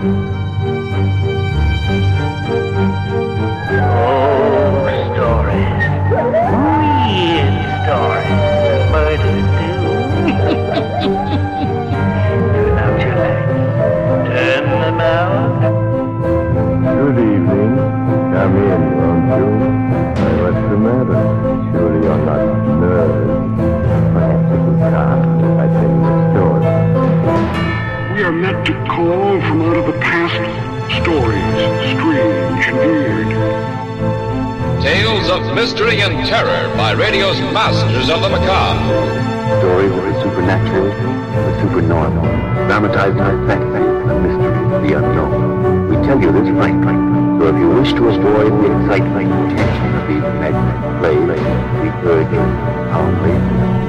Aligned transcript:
Oh, 0.00 0.37
mystery 35.58 36.00
and 36.02 36.14
terror 36.28 36.72
by 36.76 36.92
radio's 36.92 37.40
masters 37.50 38.08
of 38.08 38.22
the 38.22 38.28
macabre. 38.28 38.78
Stories 39.58 39.90
of 39.90 40.04
the 40.04 40.14
supernatural, 40.22 40.86
the 40.86 41.60
supernormal, 41.60 42.22
dramatized 42.68 43.18
effect, 43.18 43.66
the 44.06 44.14
mystery, 44.22 44.86
the 44.86 44.98
unknown. 44.98 45.88
We 45.88 45.96
tell 46.06 46.22
you 46.22 46.30
this 46.30 46.48
frankly, 46.54 46.94
so 47.42 47.48
if 47.48 47.58
you 47.58 47.70
wish 47.70 47.92
to 47.92 48.06
avoid 48.06 48.52
the 48.62 48.68
excitement 48.70 49.32
and 49.34 49.58
tension 49.58 49.94
of 49.98 50.06
these 50.06 50.22
magnetic 50.38 50.78
plays, 51.02 51.26
we 51.82 51.88
urge 52.06 52.32
you, 52.32 52.44
humbly, 52.94 53.87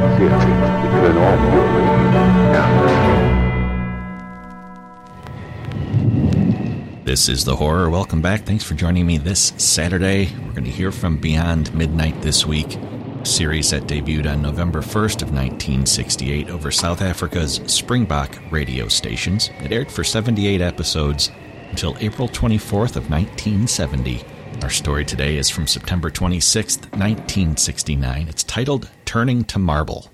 This 7.20 7.28
is 7.28 7.44
The 7.44 7.58
Horror. 7.58 7.90
Welcome 7.90 8.22
back. 8.22 8.46
Thanks 8.46 8.64
for 8.64 8.76
joining 8.76 9.06
me 9.06 9.18
this 9.18 9.52
Saturday. 9.58 10.34
We're 10.38 10.54
going 10.54 10.64
to 10.64 10.72
hear 10.72 10.90
from 10.90 11.18
Beyond 11.18 11.74
Midnight 11.76 12.22
this 12.22 12.46
week, 12.46 12.78
a 12.78 13.26
series 13.26 13.72
that 13.72 13.88
debuted 13.88 14.32
on 14.32 14.42
November 14.42 14.80
1st 14.80 15.24
of 15.24 15.34
1968 15.34 16.50
over 16.50 16.72
South 16.72 17.02
Africa's 17.02 17.60
Springbok 17.66 18.40
radio 18.52 18.88
stations. 18.88 19.50
It 19.60 19.74
aired 19.74 19.92
for 19.92 20.06
78 20.06 20.62
episodes 20.62 21.30
until 21.72 21.98
April 22.00 22.30
24th 22.30 22.96
of 22.96 23.10
1970. 23.10 24.24
Our 24.62 24.70
story 24.70 25.04
today 25.04 25.36
is 25.36 25.50
from 25.50 25.68
September 25.68 26.10
26th, 26.10 26.84
1969. 26.94 28.30
It's 28.30 28.46
titled 28.46 28.90
Turning 29.04 29.44
to 29.44 29.60
Marble. 29.60 30.10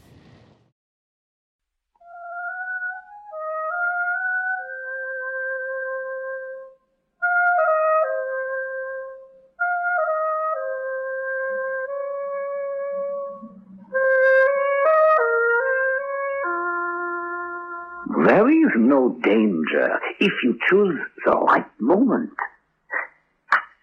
Danger 19.10 20.00
if 20.20 20.34
you 20.44 20.58
choose 20.70 21.00
the 21.26 21.32
right 21.32 21.66
moment. 21.80 22.32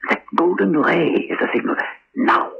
That 0.08 0.22
golden 0.36 0.72
ray 0.72 1.28
is 1.30 1.38
a 1.40 1.46
signal. 1.54 1.76
Now. 2.16 2.52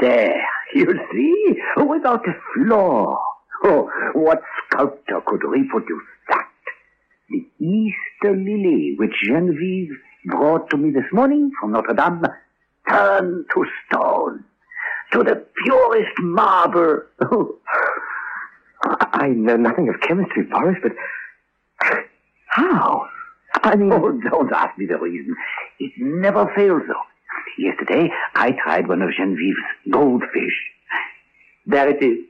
There, 0.00 0.42
you 0.74 0.86
see? 1.12 1.54
Without 1.76 2.26
a 2.26 2.32
flaw. 2.54 3.16
Oh, 3.64 3.90
what 4.14 4.42
sculptor 4.66 5.20
could 5.26 5.44
reproduce 5.44 6.02
that? 6.28 6.48
The 7.30 7.46
Easter 7.64 8.36
lily 8.36 8.96
which 8.98 9.14
Genevieve 9.24 9.92
brought 10.26 10.70
to 10.70 10.76
me 10.76 10.90
this 10.90 11.10
morning 11.12 11.52
from 11.60 11.72
Notre 11.72 11.94
Dame 11.94 12.24
turned 12.88 13.46
to 13.54 13.64
stone, 13.86 14.44
to 15.12 15.22
the 15.22 15.44
purest 15.64 16.18
marble. 16.20 17.02
I 19.22 19.28
know 19.28 19.56
nothing 19.56 19.88
of 19.88 20.00
chemistry, 20.00 20.42
Boris, 20.50 20.78
but 20.82 20.92
how? 22.48 23.06
I 23.54 23.76
mean, 23.76 23.92
oh, 23.92 24.10
don't 24.10 24.52
ask 24.52 24.76
me 24.76 24.86
the 24.86 24.98
reason. 24.98 25.36
It 25.78 25.92
never 25.96 26.52
fails, 26.56 26.82
though. 26.88 27.06
Yesterday, 27.56 28.10
I 28.34 28.50
tried 28.50 28.88
one 28.88 29.00
of 29.00 29.10
Genevieve's 29.16 29.60
goldfish. 29.92 30.58
There 31.66 31.88
it 31.88 32.02
is. 32.02 32.24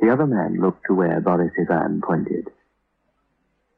The 0.00 0.10
other 0.10 0.26
man 0.26 0.60
looked 0.60 0.82
to 0.88 0.94
where 0.94 1.20
Boris 1.22 1.52
Ivan 1.58 2.02
pointed. 2.06 2.48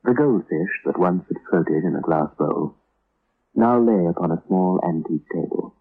The 0.02 0.14
goldfish 0.14 0.72
that 0.84 0.98
once 0.98 1.22
had 1.28 1.36
floated 1.48 1.84
in 1.84 1.94
a 1.94 2.00
glass 2.00 2.30
bowl 2.36 2.74
now 3.54 3.78
lay 3.78 4.06
upon 4.06 4.32
a 4.32 4.42
small 4.48 4.80
antique 4.82 5.28
table, 5.32 5.76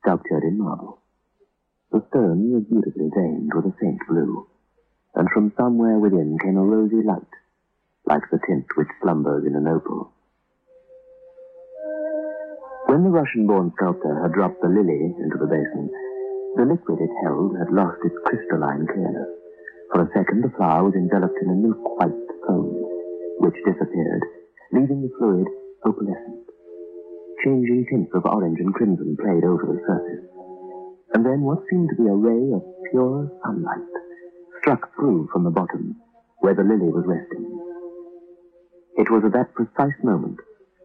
sculptured 0.00 0.44
in 0.44 0.56
marble. 0.56 1.02
The 1.92 2.02
stone 2.08 2.50
was 2.50 2.64
beautifully 2.64 3.10
veined 3.14 3.52
with 3.54 3.66
a 3.66 3.76
faint 3.78 4.00
blue, 4.08 4.46
and 5.14 5.28
from 5.32 5.52
somewhere 5.56 5.98
within 5.98 6.38
came 6.42 6.56
a 6.56 6.62
rosy 6.62 7.02
light, 7.02 7.32
like 8.06 8.22
the 8.30 8.38
tint 8.46 8.66
which 8.76 8.88
slumbers 9.02 9.46
in 9.46 9.56
an 9.56 9.66
opal. 9.66 10.12
When 12.86 13.04
the 13.04 13.12
Russian-born 13.12 13.72
sculptor 13.76 14.20
had 14.22 14.32
dropped 14.32 14.62
the 14.62 14.68
lily 14.68 15.14
into 15.20 15.36
the 15.36 15.46
basin, 15.46 15.90
the 16.56 16.64
liquid 16.64 17.00
it 17.00 17.12
held 17.22 17.56
had 17.58 17.72
lost 17.72 18.00
its 18.04 18.16
crystalline 18.24 18.86
clearness. 18.86 19.28
For 19.92 20.02
a 20.02 20.12
second, 20.16 20.42
the 20.42 20.52
flower 20.56 20.84
was 20.84 20.94
enveloped 20.94 21.36
in 21.42 21.50
a 21.50 21.60
milk-white 21.68 22.22
foam, 22.46 22.68
which 23.44 23.60
disappeared, 23.64 24.24
leaving 24.72 25.02
the 25.02 25.12
fluid 25.18 25.48
opalescent. 25.84 26.48
Changing 27.44 27.86
tints 27.88 28.12
of 28.14 28.24
orange 28.24 28.58
and 28.60 28.74
crimson 28.74 29.16
played 29.16 29.44
over 29.44 29.68
the 29.68 29.80
surface. 29.86 30.24
And 31.14 31.24
then 31.24 31.42
what 31.42 31.64
seemed 31.70 31.90
to 31.90 31.96
be 31.96 32.08
a 32.08 32.14
ray 32.14 32.52
of 32.52 32.64
pure 32.90 33.30
sunlight 33.44 34.07
struck 34.68 34.94
through 34.96 35.26
from 35.32 35.44
the 35.44 35.50
bottom, 35.50 35.96
where 36.40 36.54
the 36.54 36.62
lily 36.62 36.92
was 36.92 37.04
resting. 37.06 37.42
It 38.98 39.10
was 39.10 39.22
at 39.24 39.32
that 39.32 39.54
precise 39.54 39.96
moment 40.04 40.36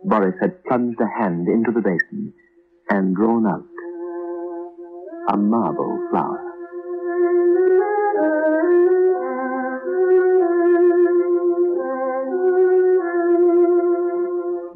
Boris 0.05 0.35
had 0.39 0.63
plunged 0.63 1.01
a 1.01 1.21
hand 1.21 1.49
into 1.49 1.69
the 1.69 1.81
basin 1.81 2.33
and 2.89 3.13
drawn 3.13 3.45
out 3.45 3.65
a 5.33 5.35
marble 5.35 5.99
flower. 6.11 6.39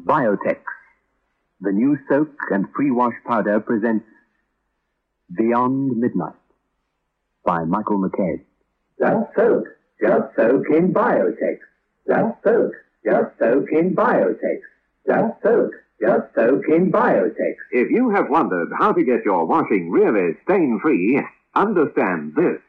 Biotex, 0.04 0.60
the 1.62 1.72
new 1.72 1.96
soak 2.10 2.28
and 2.50 2.70
pre-wash 2.74 3.14
powder 3.26 3.58
presents 3.60 4.04
Beyond 5.34 5.96
Midnight 5.96 6.34
by 7.46 7.64
Michael 7.64 8.02
McCabe. 8.02 8.44
Just 8.98 9.34
soak. 9.36 9.64
Just 10.00 10.36
soak 10.36 10.64
in 10.70 10.92
Biotex. 10.92 11.58
Just 12.06 12.42
soak. 12.44 12.72
Just 13.04 13.38
soak 13.38 13.70
in 13.72 13.94
Biotex. 13.94 14.60
Just 15.06 15.42
soak. 15.42 15.72
Just 16.00 16.34
soak 16.34 16.68
in 16.68 16.92
Biotex. 16.92 17.54
If 17.72 17.90
you 17.90 18.10
have 18.10 18.30
wondered 18.30 18.70
how 18.78 18.92
to 18.92 19.04
get 19.04 19.24
your 19.24 19.44
washing 19.46 19.90
really 19.90 20.36
stain-free, 20.44 21.20
understand 21.54 22.34
this. 22.36 22.60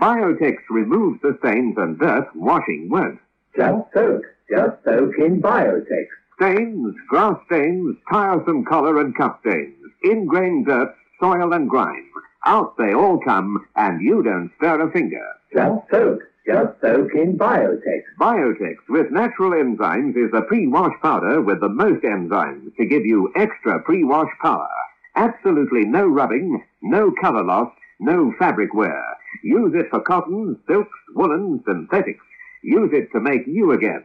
Biotex 0.00 0.56
removes 0.70 1.20
the 1.22 1.36
stains 1.40 1.76
and 1.78 1.98
dirt 1.98 2.28
washing 2.34 2.88
won't. 2.90 3.18
Just 3.56 3.92
soak. 3.94 4.22
Just 4.50 4.84
soak 4.84 5.12
in 5.18 5.40
Biotex. 5.40 6.06
Stains, 6.40 6.94
grass 7.08 7.36
stains, 7.46 7.96
tiresome 8.12 8.64
color 8.64 9.00
and 9.00 9.16
cuff 9.16 9.38
stains, 9.40 9.74
ingrained 10.04 10.66
dirt, 10.66 10.94
soil 11.18 11.52
and 11.54 11.68
grime. 11.68 12.10
Out 12.46 12.76
they 12.78 12.94
all 12.94 13.18
come, 13.18 13.66
and 13.74 14.00
you 14.00 14.22
don't 14.22 14.52
stir 14.56 14.80
a 14.80 14.92
finger. 14.92 15.26
Just 15.52 15.90
soak. 15.90 16.20
Just 16.46 16.80
soak 16.80 17.12
in 17.12 17.36
Biotex. 17.36 18.02
Biotex 18.20 18.76
with 18.88 19.10
natural 19.10 19.50
enzymes 19.50 20.16
is 20.16 20.30
the 20.30 20.42
pre-wash 20.42 20.94
powder 21.02 21.42
with 21.42 21.60
the 21.60 21.68
most 21.68 22.04
enzymes 22.04 22.74
to 22.76 22.86
give 22.86 23.04
you 23.04 23.32
extra 23.34 23.82
pre-wash 23.82 24.30
power. 24.40 24.68
Absolutely 25.16 25.86
no 25.86 26.06
rubbing, 26.06 26.62
no 26.82 27.10
color 27.20 27.42
loss, 27.42 27.72
no 27.98 28.32
fabric 28.38 28.72
wear. 28.72 29.04
Use 29.42 29.72
it 29.74 29.90
for 29.90 30.00
cottons, 30.00 30.56
silks, 30.68 30.96
woolens, 31.16 31.62
synthetics. 31.66 32.24
Use 32.62 32.90
it 32.92 33.10
to 33.10 33.20
make 33.20 33.44
you 33.48 33.72
again. 33.72 34.04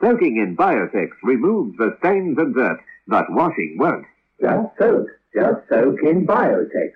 Soaking 0.00 0.36
in 0.36 0.56
Biotex 0.56 1.08
removes 1.24 1.76
the 1.76 1.96
stains 1.98 2.38
and 2.38 2.54
dirt, 2.54 2.78
but 3.08 3.32
washing 3.32 3.76
won't. 3.80 4.06
Just 4.40 4.68
soak. 4.78 5.08
Just 5.34 5.68
soak 5.68 5.98
in 6.04 6.24
Biotex. 6.24 6.92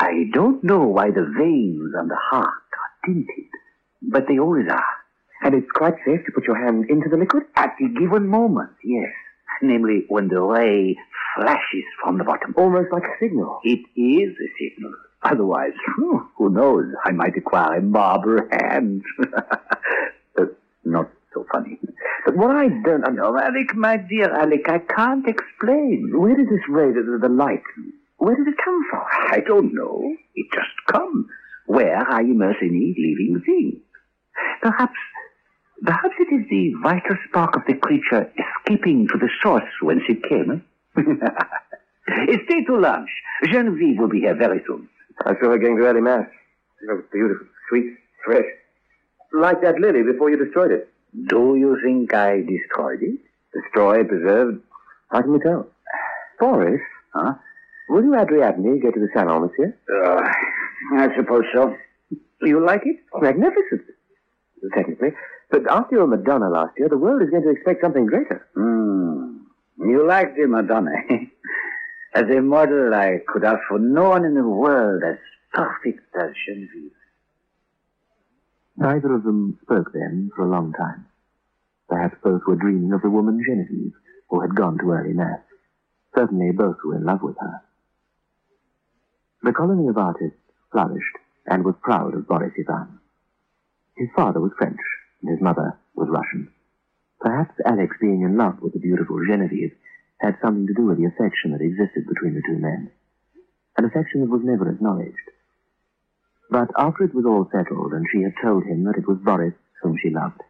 I 0.00 0.24
don't 0.32 0.62
know 0.62 0.84
why 0.86 1.10
the 1.10 1.26
veins 1.36 1.92
on 1.98 2.08
the 2.08 2.18
heart 2.30 2.46
are 2.46 3.06
tinted, 3.06 3.50
but 4.02 4.26
they 4.28 4.38
always 4.38 4.68
are. 4.70 4.84
And 5.42 5.54
it's 5.54 5.70
quite 5.72 5.94
safe 6.04 6.24
to 6.26 6.32
put 6.32 6.44
your 6.44 6.62
hand 6.64 6.88
into 6.88 7.08
the 7.08 7.16
liquid? 7.16 7.44
At 7.56 7.74
the 7.78 7.88
given 7.88 8.28
moment, 8.28 8.70
yes. 8.84 9.10
Namely, 9.62 10.04
when 10.08 10.28
the 10.28 10.40
ray 10.40 10.96
flashes 11.38 11.84
from 12.02 12.18
the 12.18 12.24
bottom. 12.24 12.54
Almost 12.56 12.92
like 12.92 13.04
a 13.04 13.16
signal. 13.20 13.60
It 13.64 13.80
is 13.96 14.34
a 14.34 14.48
signal. 14.58 14.94
Otherwise, 15.22 15.72
hmm, 15.96 16.18
who 16.36 16.50
knows? 16.50 16.86
I 17.04 17.12
might 17.12 17.36
acquire 17.36 17.78
a 17.78 17.82
marble 17.82 18.38
hand. 18.50 19.02
Uh, 20.38 20.44
not 20.84 21.10
so 21.34 21.44
funny. 21.50 21.80
But 22.24 22.36
what 22.36 22.54
I 22.54 22.68
don't 22.68 23.16
know, 23.16 23.36
Alec, 23.36 23.74
my 23.74 23.96
dear 23.96 24.32
Alec, 24.32 24.68
I 24.68 24.78
can't 24.78 25.26
explain. 25.26 26.12
Where 26.14 26.36
does 26.36 26.46
this 26.46 26.62
ray, 26.68 26.92
the, 26.92 27.18
the 27.20 27.28
light, 27.28 27.62
where 28.18 28.36
does 28.36 28.46
it 28.46 28.54
come 28.64 28.80
from? 28.90 29.02
I 29.30 29.40
don't 29.40 29.72
know. 29.74 30.14
It 30.34 30.46
just 30.52 30.86
comes. 30.92 31.26
Where 31.66 31.98
I 32.10 32.20
immerse 32.20 32.56
any 32.62 32.94
living 32.96 33.42
thing. 33.44 33.80
Perhaps, 34.62 34.96
perhaps 35.82 36.14
it 36.18 36.32
is 36.34 36.46
the 36.48 36.72
vital 36.82 37.16
spark 37.28 37.56
of 37.56 37.62
the 37.66 37.74
creature 37.74 38.30
escaping 38.38 39.06
to 39.08 39.18
the 39.18 39.28
source 39.42 39.64
whence 39.82 40.02
it 40.08 40.22
came. 40.28 40.62
eh? 40.96 41.02
Stay 42.46 42.64
to 42.64 42.76
lunch. 42.78 43.10
Genevieve 43.50 43.98
will 43.98 44.08
be 44.08 44.20
here 44.20 44.34
very 44.34 44.62
soon. 44.66 44.88
I 45.26 45.34
saw 45.34 45.50
her 45.50 45.58
going 45.58 45.76
to 45.76 45.84
early 45.84 46.00
mass. 46.00 46.26
It 46.80 46.86
was 46.92 47.04
beautiful, 47.12 47.46
sweet, 47.68 47.96
fresh. 48.24 48.44
Like 49.32 49.60
that 49.62 49.78
lily 49.80 50.02
before 50.02 50.30
you 50.30 50.42
destroyed 50.42 50.70
it. 50.70 50.88
Do 51.26 51.56
you 51.56 51.78
think 51.84 52.14
I 52.14 52.40
destroyed 52.42 53.02
it? 53.02 53.18
Destroyed, 53.52 54.08
preserved. 54.08 54.60
How 55.10 55.22
can 55.22 55.32
you 55.34 55.40
tell? 55.42 55.66
Boris, 56.40 56.80
Huh? 57.14 57.34
Will 57.88 58.04
you 58.04 58.14
Ariadne 58.14 58.80
go 58.80 58.90
to 58.90 59.00
the 59.00 59.08
salon, 59.14 59.42
monsieur? 59.42 59.76
Uh, 60.04 60.22
I 60.98 61.08
suppose 61.16 61.44
so. 61.54 61.74
You 62.42 62.64
like 62.64 62.82
it? 62.84 62.96
Magnificent. 63.14 63.82
Technically. 64.74 65.10
But 65.50 65.70
after 65.70 65.96
your 65.96 66.06
Madonna 66.06 66.50
last 66.50 66.74
year, 66.78 66.88
the 66.88 66.98
world 66.98 67.22
is 67.22 67.30
going 67.30 67.42
to 67.44 67.50
expect 67.50 67.80
something 67.82 68.06
greater. 68.06 68.46
Hmm. 68.54 69.38
You 69.78 70.06
like 70.06 70.36
the 70.36 70.46
Madonna. 70.46 70.90
as 72.14 72.24
a 72.24 72.40
model, 72.40 72.94
I 72.94 73.18
could 73.26 73.44
ask 73.44 73.60
for 73.68 73.78
no 73.78 74.10
one 74.10 74.24
in 74.24 74.34
the 74.34 74.46
world 74.46 75.02
as 75.02 75.16
perfect 75.52 76.00
as 76.20 76.30
Genevieve. 76.46 76.92
Neither 78.76 79.14
of 79.14 79.24
them 79.24 79.58
spoke 79.62 79.92
then 79.92 80.30
for 80.36 80.44
a 80.44 80.50
long 80.50 80.72
time. 80.72 81.06
Perhaps 81.88 82.16
both 82.22 82.42
were 82.46 82.56
dreaming 82.56 82.92
of 82.92 83.02
the 83.02 83.10
woman 83.10 83.42
Genevieve, 83.44 83.94
who 84.28 84.40
had 84.40 84.54
gone 84.54 84.78
to 84.78 84.90
early 84.90 85.14
mass. 85.14 85.40
Certainly 86.14 86.52
both 86.52 86.76
were 86.84 86.96
in 86.96 87.04
love 87.04 87.22
with 87.22 87.36
her. 87.40 87.62
The 89.42 89.52
colony 89.52 89.88
of 89.88 89.96
artists 89.96 90.38
flourished 90.72 91.16
and 91.46 91.64
was 91.64 91.74
proud 91.82 92.14
of 92.14 92.26
Boris 92.26 92.52
Ivan. 92.58 92.98
His 93.96 94.08
father 94.14 94.40
was 94.40 94.52
French, 94.58 94.80
and 95.22 95.30
his 95.30 95.40
mother 95.40 95.78
was 95.94 96.08
Russian. 96.08 96.52
Perhaps 97.20 97.54
Alex 97.64 97.96
being 98.00 98.22
in 98.22 98.36
love 98.36 98.60
with 98.60 98.72
the 98.72 98.78
beautiful 98.78 99.18
Genevieve 99.26 99.74
had 100.20 100.38
something 100.42 100.66
to 100.66 100.74
do 100.74 100.86
with 100.86 100.98
the 100.98 101.06
affection 101.06 101.52
that 101.52 101.60
existed 101.60 102.06
between 102.06 102.34
the 102.34 102.42
two 102.46 102.58
men. 102.58 102.90
An 103.76 103.84
affection 103.84 104.20
that 104.20 104.30
was 104.30 104.42
never 104.44 104.68
acknowledged. 104.70 105.30
But 106.50 106.70
after 106.76 107.04
it 107.04 107.14
was 107.14 107.24
all 107.24 107.48
settled 107.52 107.92
and 107.92 108.06
she 108.10 108.22
had 108.22 108.34
told 108.42 108.64
him 108.64 108.84
that 108.84 108.96
it 108.96 109.06
was 109.06 109.18
Boris 109.18 109.54
whom 109.82 109.96
she 110.02 110.10
loved, 110.10 110.40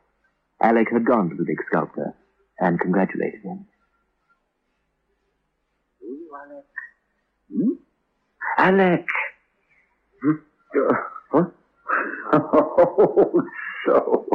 Alec 0.61 0.89
had 0.93 1.05
gone 1.05 1.29
to 1.29 1.37
the 1.37 1.45
big 1.45 1.59
sculptor 1.67 2.15
and 2.59 2.81
congratulated 2.81 3.43
him. 3.43 3.67
Hmm? 7.53 7.73
Alec. 8.59 9.07
What? 11.31 11.53
Oh, 12.33 13.43
so. 13.87 14.29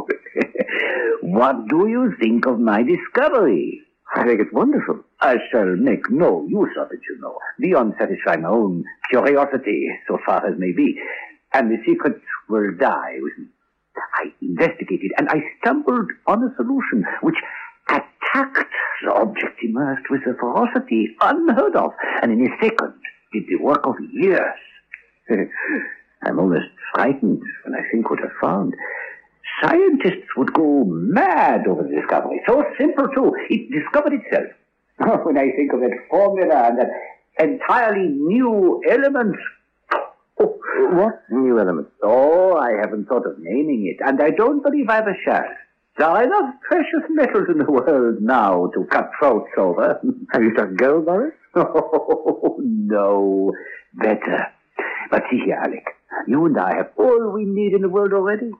what 1.20 1.68
do 1.68 1.86
you 1.88 2.14
think 2.18 2.46
of 2.46 2.58
my 2.58 2.82
discovery? 2.82 3.82
I 4.16 4.24
think 4.26 4.40
it's 4.40 4.52
wonderful. 4.52 5.00
I 5.20 5.36
shall 5.50 5.76
make 5.76 6.10
no 6.10 6.46
use 6.48 6.74
of 6.80 6.90
it, 6.90 7.00
you 7.08 7.20
know, 7.20 7.38
beyond 7.60 7.94
satisfying 7.98 8.42
my 8.42 8.48
own 8.48 8.84
curiosity, 9.10 9.88
so 10.08 10.18
far 10.24 10.46
as 10.46 10.58
may 10.58 10.72
be. 10.72 10.98
And 11.52 11.70
the 11.70 11.76
secret 11.86 12.20
will 12.48 12.72
die 12.78 13.16
with 13.20 13.32
me. 13.38 13.46
I 14.14 14.32
investigated, 14.40 15.12
and 15.18 15.28
I 15.28 15.42
stumbled 15.60 16.10
on 16.26 16.42
a 16.42 16.54
solution 16.56 17.04
which 17.20 17.36
attacked 17.88 18.70
the 19.04 19.12
object 19.12 19.62
immersed 19.62 20.08
with 20.08 20.22
a 20.22 20.34
ferocity 20.40 21.14
unheard 21.20 21.76
of, 21.76 21.92
and 22.22 22.32
in 22.32 22.46
a 22.46 22.56
second 22.62 22.94
did 23.34 23.44
the 23.48 23.62
work 23.62 23.84
of 23.86 23.96
years. 24.12 24.54
I'm 26.22 26.38
almost 26.38 26.66
frightened 26.94 27.42
when 27.64 27.74
I 27.74 27.82
think 27.90 28.08
what 28.08 28.20
I've 28.24 28.30
found. 28.40 28.74
Scientists 29.62 30.28
would 30.36 30.52
go 30.54 30.84
mad 30.86 31.66
over 31.66 31.82
the 31.82 32.00
discovery. 32.00 32.40
So 32.46 32.64
simple, 32.78 33.08
too. 33.14 33.32
It 33.50 33.70
discovered 33.70 34.14
itself. 34.14 34.46
when 35.24 35.36
I 35.36 35.50
think 35.56 35.72
of 35.72 35.80
that 35.80 35.96
formula 36.08 36.68
and 36.68 36.78
that 36.78 36.90
entirely 37.38 38.08
new 38.08 38.80
element. 38.88 39.36
Oh, 40.40 40.58
What 40.92 41.22
new 41.30 41.58
element? 41.58 41.88
oh, 42.02 42.56
I 42.56 42.72
haven't 42.80 43.06
thought 43.08 43.26
of 43.26 43.38
naming 43.38 43.86
it, 43.86 44.04
and 44.06 44.20
I 44.22 44.30
don't 44.30 44.62
believe 44.62 44.88
I 44.88 44.98
ever 44.98 45.16
shall. 45.24 45.44
There 45.96 46.08
are 46.08 46.24
enough 46.24 46.54
precious 46.68 47.08
metals 47.08 47.46
in 47.48 47.58
the 47.58 47.70
world 47.70 48.20
now 48.20 48.70
to 48.74 48.84
cut 48.90 49.10
throats 49.18 49.50
over. 49.56 50.00
Have 50.32 50.42
you 50.42 50.50
struck 50.52 50.74
gold, 50.76 51.06
Boris? 51.06 51.34
Oh, 51.54 52.56
no. 52.60 53.52
Better. 53.94 54.48
But 55.10 55.22
see 55.30 55.40
here, 55.44 55.60
Alec. 55.62 55.84
You 56.26 56.46
and 56.46 56.58
I 56.58 56.76
have 56.76 56.90
all 56.96 57.30
we 57.32 57.44
need 57.44 57.74
in 57.74 57.82
the 57.82 57.88
world 57.88 58.12
already. 58.12 58.50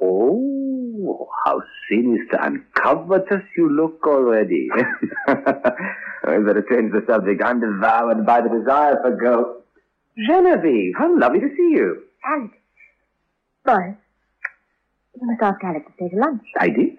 Oh, 0.00 1.28
how 1.44 1.60
sinister 1.90 2.38
and 2.40 2.62
covetous 2.74 3.42
you 3.56 3.68
look 3.68 4.06
already. 4.06 4.68
I 5.26 6.38
better 6.38 6.64
change 6.70 6.92
the 6.92 7.04
subject. 7.08 7.42
I'm 7.44 7.60
devoured 7.60 8.24
by 8.24 8.40
the 8.40 8.48
desire 8.48 9.00
for 9.02 9.16
gold. 9.16 9.62
Genevieve, 10.26 10.94
how 10.96 11.18
lovely 11.18 11.40
to 11.40 11.48
see 11.56 11.70
you. 11.74 12.02
Alex. 12.24 12.54
Boris. 13.64 13.96
You 15.14 15.26
must 15.26 15.42
ask 15.42 15.62
Alex 15.62 15.86
to 15.86 15.92
stay 15.94 16.08
to 16.08 16.16
lunch. 16.16 16.42
I 16.58 16.68
did. 16.68 16.98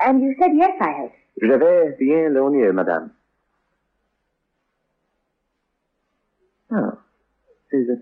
And 0.00 0.22
you 0.22 0.34
said 0.40 0.50
yes, 0.54 0.72
I 0.80 0.92
hope. 0.92 1.12
Je 1.42 1.46
vais 1.46 1.96
bien 1.98 2.32
l'honneur, 2.32 2.72
madame. 2.72 3.12
Oh. 6.72 6.98
She's 7.70 7.88
a... 7.88 7.96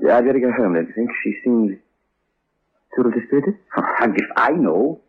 Yeah, 0.00 0.18
I'd 0.18 0.24
better 0.24 0.38
go 0.38 0.52
home, 0.52 0.74
don't 0.74 0.86
you 0.86 0.94
think? 0.94 1.10
She 1.22 1.34
seems 1.44 1.72
a 1.72 3.00
little 3.00 3.12
dispirited. 3.12 3.54
And 4.00 4.16
if 4.16 4.26
I 4.36 4.52
know, 4.52 5.00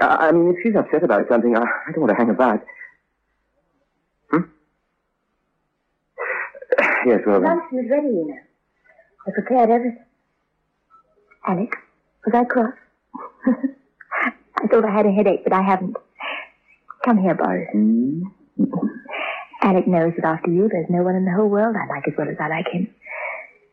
I 0.00 0.32
mean, 0.32 0.54
if 0.54 0.62
she's 0.62 0.76
upset 0.76 1.02
about 1.04 1.28
something, 1.28 1.56
I, 1.56 1.60
I 1.60 1.92
don't 1.92 2.00
want 2.00 2.10
to 2.10 2.16
hang 2.16 2.30
about. 2.30 2.64
Hmm? 4.30 4.42
Yes, 7.06 7.20
well 7.26 7.40
then. 7.40 7.48
Lunch 7.50 7.72
was 7.72 7.86
ready, 7.90 8.08
you 8.08 8.26
know. 8.28 8.38
I 9.26 9.30
prepared 9.32 9.70
everything. 9.70 10.04
Alex, 11.46 11.76
was 12.24 12.34
I 12.34 12.44
cross? 12.44 12.74
I 14.58 14.66
thought 14.68 14.84
I 14.84 14.90
had 14.90 15.06
a 15.06 15.12
headache, 15.12 15.44
but 15.44 15.52
I 15.52 15.62
haven't. 15.62 15.96
Come 17.04 17.18
here, 17.18 17.34
Boris. 17.34 17.68
Alec 19.62 19.86
knows 19.86 20.12
that 20.16 20.24
after 20.26 20.50
you, 20.50 20.68
there's 20.68 20.90
no 20.90 21.02
one 21.02 21.14
in 21.14 21.24
the 21.24 21.32
whole 21.32 21.48
world 21.48 21.76
I 21.76 21.86
like 21.92 22.06
as 22.08 22.14
well 22.18 22.28
as 22.28 22.36
I 22.40 22.48
like 22.48 22.66
him. 22.68 22.88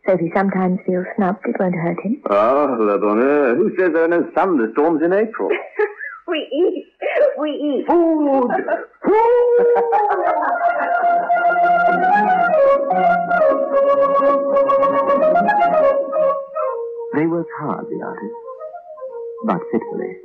So 0.05 0.13
if 0.13 0.19
he 0.19 0.31
sometimes 0.35 0.79
feels 0.85 1.05
snubbed, 1.15 1.45
it 1.45 1.55
won't 1.59 1.75
hurt 1.75 1.99
him. 2.03 2.21
Oh, 2.29 2.77
la 2.79 2.97
bonne 2.97 3.21
heure. 3.21 3.55
Who 3.55 3.69
says 3.77 3.93
there 3.93 4.03
are 4.03 4.07
no 4.07 4.29
thunderstorms 4.35 5.01
in 5.01 5.13
April? 5.13 5.49
we 6.27 6.47
eat. 6.51 6.85
We 7.39 7.49
eat. 7.49 7.85
Food. 7.87 8.51
Food! 9.03 9.65
They 17.13 17.27
worked 17.27 17.51
hard, 17.59 17.85
the 17.89 18.01
artists, 18.03 18.35
but 19.45 19.61
fitfully, 19.71 20.17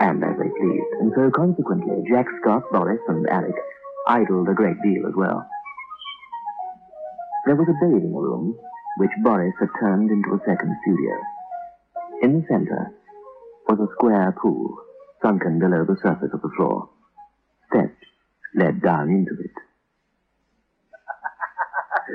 and 0.00 0.24
as 0.24 0.36
they 0.38 0.48
pleased, 0.48 0.92
and 1.00 1.12
so 1.14 1.30
consequently, 1.30 2.02
Jack 2.10 2.26
Scott, 2.40 2.64
Boris, 2.72 3.00
and 3.06 3.28
Alec 3.30 3.54
idled 4.08 4.48
a 4.48 4.54
great 4.54 4.80
deal 4.82 5.06
as 5.06 5.14
well. 5.16 5.46
There 7.46 7.54
was 7.56 7.68
a 7.68 7.78
bathing 7.80 8.14
room, 8.14 8.58
which 8.98 9.10
Boris 9.22 9.54
had 9.60 9.68
turned 9.80 10.10
into 10.10 10.34
a 10.34 10.40
second 10.44 10.76
studio. 10.82 11.14
In 12.22 12.40
the 12.40 12.46
center 12.48 12.92
was 13.68 13.78
a 13.78 13.92
square 13.94 14.34
pool, 14.42 14.76
sunken 15.22 15.60
below 15.60 15.84
the 15.84 15.96
surface 16.02 16.30
of 16.32 16.42
the 16.42 16.50
floor. 16.56 16.88
Steps 17.70 18.04
led 18.56 18.82
down 18.82 19.10
into 19.10 19.34
it. 19.40 19.47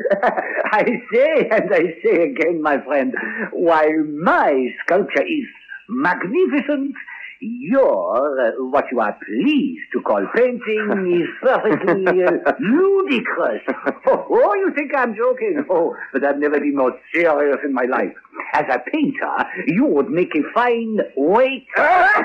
I 0.72 0.84
say, 1.14 1.50
and 1.52 1.74
I 1.74 1.84
say 2.04 2.24
again, 2.24 2.62
my 2.62 2.84
friend, 2.84 3.14
while 3.52 4.04
my 4.22 4.68
sculpture 4.86 5.24
is 5.24 5.46
magnificent, 5.90 6.96
Your, 7.42 8.40
uh, 8.40 8.52
what 8.72 8.86
you 8.92 9.02
are 9.02 9.18
pleased 9.26 9.88
to 9.94 10.02
call 10.02 10.26
painting 10.36 10.88
is 11.22 11.30
perfectly 11.42 12.24
uh, 12.24 12.54
ludicrous. 12.60 13.62
Oh, 14.08 14.26
oh, 14.30 14.54
you 14.56 14.72
think 14.76 14.92
I'm 14.96 15.16
joking? 15.16 15.66
Oh, 15.70 15.96
but 16.14 16.24
I've 16.26 16.38
never 16.40 16.60
been 16.60 16.76
more 16.76 16.94
serious 17.14 17.58
in 17.66 17.74
my 17.74 17.84
life. 17.84 18.16
As 18.54 18.66
a 18.70 18.80
painter, 18.92 19.46
you 19.68 19.86
would 19.86 20.10
make 20.10 20.36
a 20.36 20.44
fine 20.54 21.00
wait. 21.18 21.66
Oh, 21.76 22.24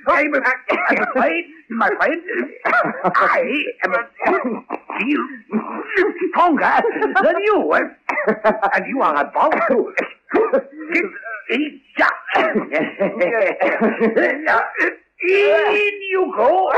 I'm 0.07 0.33
afraid, 0.35 1.45
my 1.69 1.89
friend, 1.97 2.21
I 2.65 3.63
am 3.85 3.93
a 3.93 4.05
feel 4.99 5.23
stronger 6.29 6.81
than 7.23 7.35
you, 7.43 7.73
and 7.73 8.85
you 8.87 9.01
are 9.01 9.25
about 9.27 9.53
to 9.69 9.93
get 11.97 12.11
uh, 12.37 12.51
in 15.27 15.95
you 16.11 16.33
go, 16.35 16.71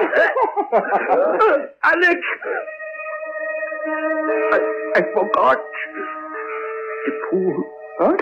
Alec. 1.83 2.19
I, 4.51 4.59
I 4.95 5.01
forgot 5.13 5.59
the 7.07 7.13
pool. 7.29 7.63
What? 7.99 8.21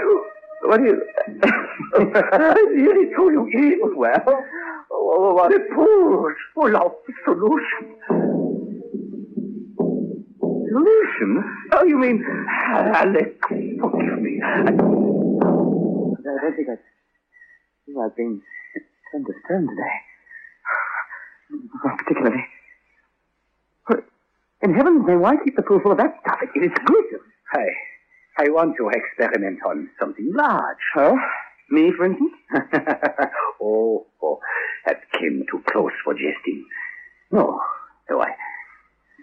What 0.63 0.81
is? 0.81 0.99
I 1.95 2.55
really 2.69 3.13
told 3.15 3.33
you 3.33 3.47
it 3.53 3.97
well. 3.97 4.45
Oh, 4.91 5.47
the 5.49 5.59
pool 5.73 6.29
is 6.29 6.37
full 6.53 6.75
of 6.75 6.91
solution. 7.25 7.95
Solution? 10.71 11.43
Oh, 11.73 11.83
you 11.83 11.97
mean 11.97 12.23
Alec? 12.73 13.39
Forgive 13.49 14.21
me. 14.21 14.41
I, 14.43 14.71
don't 14.71 16.55
think 16.55 16.69
I. 16.69 16.77
I've 18.03 18.15
been 18.15 18.41
turned 19.11 19.25
to 19.25 19.33
stone 19.45 19.67
today. 19.67 19.95
Not 21.83 21.97
particularly. 21.99 22.45
In 24.61 24.73
heaven's 24.73 25.05
name, 25.05 25.21
why 25.21 25.35
keep 25.43 25.55
the 25.55 25.61
pool 25.61 25.79
full 25.79 25.91
of 25.91 25.97
that 25.99 26.17
stuff? 26.21 26.39
It 26.55 26.59
is 26.59 26.71
gruesome. 26.85 27.21
I, 27.53 27.67
I 28.37 28.49
want 28.49 28.75
to 28.77 28.89
experiment 28.89 29.59
on 29.65 29.89
something 29.99 30.31
large. 30.33 30.77
Oh? 30.97 31.17
Me, 31.69 31.91
for 31.95 32.05
instance? 32.05 32.33
oh, 33.61 34.05
oh, 34.21 34.39
that 34.85 35.01
came 35.13 35.43
too 35.49 35.63
close 35.71 35.93
for 36.03 36.13
jesting. 36.13 36.65
No, 37.31 37.59
no, 38.09 38.21
I, 38.21 38.31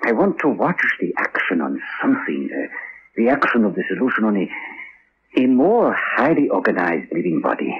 I 0.04 0.12
want 0.12 0.38
to 0.40 0.49
watch 0.49 0.83
the 1.00 1.12
action 1.19 1.61
on 1.61 1.81
something, 2.00 2.49
uh, 2.52 2.69
the 3.16 3.28
action 3.28 3.64
of 3.64 3.75
the 3.75 3.85
solution 3.88 4.25
on 4.25 4.37
a, 4.37 5.40
a 5.40 5.47
more 5.47 5.95
highly 6.16 6.49
organized 6.49 7.12
living 7.12 7.40
body. 7.42 7.73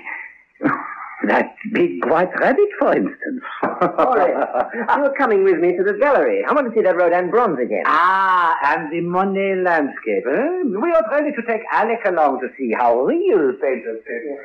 That 1.29 1.55
big 1.73 2.05
white 2.07 2.35
rabbit, 2.41 2.69
for 2.79 2.97
instance. 2.97 3.43
You're 3.63 5.15
coming 5.17 5.45
with 5.45 5.59
me 5.59 5.77
to 5.77 5.85
the 5.85 5.97
gallery. 6.01 6.45
I 6.49 6.53
want 6.53 6.69
to 6.69 6.75
see 6.75 6.83
that 6.83 6.97
Rodin 6.97 7.31
bronze 7.31 7.59
again. 7.63 7.85
Ah, 7.87 8.57
and 8.65 8.93
the 8.93 9.01
Monet 9.01 9.63
landscape. 9.63 10.25
Eh? 10.27 10.63
We 10.67 10.91
ought 10.91 11.11
really 11.13 11.33
to 11.33 11.43
take 11.47 11.63
Alec 11.71 12.01
along 12.07 12.41
to 12.41 12.49
see 12.59 12.73
how 12.77 13.01
real 13.03 13.53
painters 13.61 14.03
paint. 14.07 14.39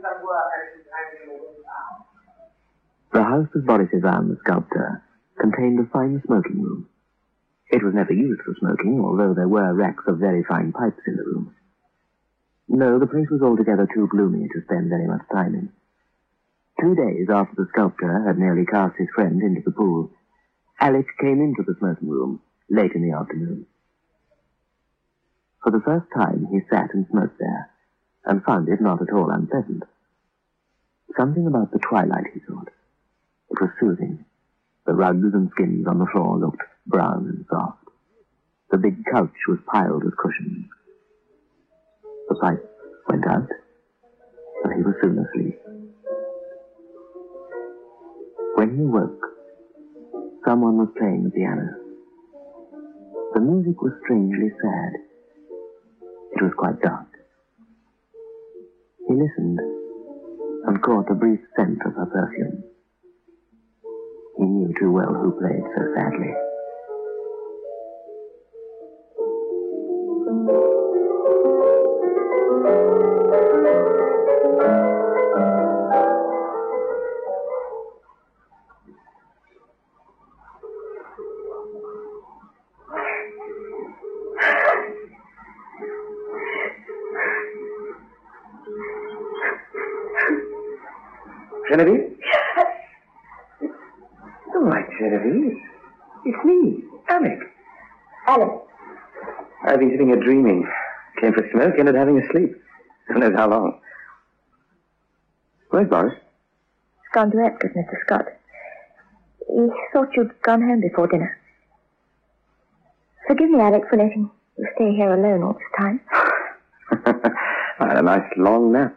The 3.12 3.24
house 3.24 3.48
of 3.56 3.66
Boris 3.66 3.88
Ivan, 3.92 4.28
the 4.28 4.36
sculptor, 4.38 5.02
contained 5.40 5.80
a 5.80 5.90
fine 5.90 6.22
smoking 6.26 6.62
room. 6.62 6.88
It 7.70 7.82
was 7.82 7.92
never 7.92 8.12
used 8.12 8.40
for 8.42 8.54
smoking, 8.60 9.00
although 9.00 9.34
there 9.34 9.48
were 9.48 9.74
racks 9.74 10.04
of 10.06 10.18
very 10.18 10.44
fine 10.44 10.70
pipes 10.72 11.02
in 11.08 11.16
the 11.16 11.24
room. 11.24 11.54
No, 12.72 13.00
the 13.00 13.06
place 13.08 13.26
was 13.28 13.42
altogether 13.42 13.88
too 13.92 14.06
gloomy 14.06 14.46
to 14.46 14.62
spend 14.62 14.90
very 14.90 15.08
much 15.08 15.22
time 15.32 15.56
in. 15.56 15.72
Two 16.80 16.94
days 16.94 17.26
after 17.28 17.56
the 17.56 17.68
sculptor 17.72 18.22
had 18.24 18.38
nearly 18.38 18.64
cast 18.64 18.96
his 18.96 19.08
friend 19.12 19.42
into 19.42 19.60
the 19.64 19.72
pool, 19.72 20.12
Alec 20.78 21.06
came 21.20 21.40
into 21.42 21.64
the 21.66 21.74
smoking 21.80 22.08
room 22.08 22.40
late 22.70 22.92
in 22.92 23.02
the 23.02 23.16
afternoon. 23.16 23.66
For 25.64 25.72
the 25.72 25.80
first 25.80 26.06
time, 26.16 26.46
he 26.52 26.60
sat 26.70 26.94
and 26.94 27.08
smoked 27.10 27.40
there, 27.40 27.70
and 28.24 28.44
found 28.44 28.68
it 28.68 28.80
not 28.80 29.02
at 29.02 29.12
all 29.12 29.30
unpleasant. 29.30 29.82
Something 31.18 31.48
about 31.48 31.72
the 31.72 31.80
twilight, 31.80 32.28
he 32.32 32.38
thought. 32.38 32.68
It 33.50 33.60
was 33.60 33.70
soothing. 33.80 34.24
The 34.86 34.94
rugs 34.94 35.34
and 35.34 35.50
skins 35.50 35.88
on 35.88 35.98
the 35.98 36.06
floor 36.06 36.38
looked 36.38 36.62
brown 36.86 37.26
and 37.26 37.44
soft. 37.50 37.88
The 38.70 38.78
big 38.78 39.04
couch 39.12 39.34
was 39.48 39.58
piled 39.66 40.04
with 40.04 40.16
cushions. 40.16 40.66
Pipe 42.40 42.64
went 43.08 43.26
out, 43.26 43.48
and 44.64 44.74
he 44.74 44.82
was 44.82 44.94
soon 45.02 45.18
asleep. 45.18 45.60
When 48.54 48.76
he 48.76 48.84
woke, 48.84 49.26
someone 50.46 50.78
was 50.78 50.88
playing 50.98 51.24
the 51.24 51.30
piano. 51.30 51.68
The 53.34 53.40
music 53.40 53.82
was 53.82 53.92
strangely 54.04 54.50
sad. 54.62 54.92
It 56.36 56.42
was 56.42 56.52
quite 56.56 56.80
dark. 56.80 57.08
He 59.06 59.14
listened 59.14 59.58
and 60.66 60.82
caught 60.82 61.10
a 61.10 61.14
brief 61.14 61.40
scent 61.56 61.78
of 61.84 61.94
her 61.94 62.06
perfume. 62.06 62.64
He 64.38 64.44
knew 64.44 64.72
too 64.80 64.92
well 64.92 65.12
who 65.12 65.38
played 65.38 65.62
so 65.76 65.94
sadly. 65.94 66.32
Genevieve. 94.98 95.56
It's 96.24 96.44
me, 96.44 96.82
Alec. 97.08 97.38
Alec. 98.26 98.50
I've 99.66 99.78
been 99.78 99.90
sitting 99.90 100.08
here 100.08 100.20
dreaming. 100.20 100.68
Came 101.20 101.32
for 101.32 101.44
a 101.44 101.50
smoke, 101.50 101.74
ended 101.78 101.94
having 101.94 102.18
a 102.18 102.26
sleep. 102.32 102.56
Who 103.08 103.18
knows 103.18 103.34
how 103.34 103.48
long. 103.48 103.80
Where's 105.70 105.88
Boris? 105.88 106.14
He's 106.14 107.12
gone 107.12 107.30
to 107.30 107.36
Epcot, 107.36 107.74
Mr. 107.74 107.94
Scott. 108.04 108.26
He 109.48 109.68
thought 109.92 110.08
you'd 110.16 110.40
gone 110.42 110.62
home 110.62 110.80
before 110.80 111.06
dinner. 111.08 111.38
Forgive 113.26 113.50
me, 113.50 113.60
Alec, 113.60 113.82
for 113.88 113.96
letting 113.96 114.30
you 114.58 114.66
stay 114.74 114.94
here 114.94 115.12
alone 115.12 115.42
all 115.42 115.52
this 115.52 115.62
time. 115.78 116.00
I 116.90 116.96
had 117.86 117.96
ah, 117.96 117.98
a 117.98 118.02
nice 118.02 118.30
long 118.36 118.72
nap. 118.72 118.96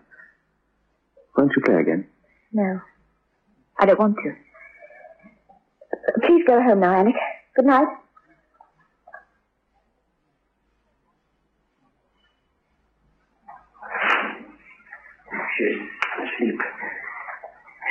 Won't 1.38 1.52
you 1.56 1.62
play 1.64 1.76
again? 1.76 2.08
No. 2.52 2.82
I 3.80 3.86
don't 3.86 4.00
want 4.00 4.16
to. 4.24 4.36
Please 6.26 6.44
go 6.46 6.62
home 6.62 6.82
now, 6.82 6.94
Alec. 6.96 7.16
Good 7.56 7.66
night. 7.66 7.88
She's 15.58 15.80
asleep. 16.24 16.60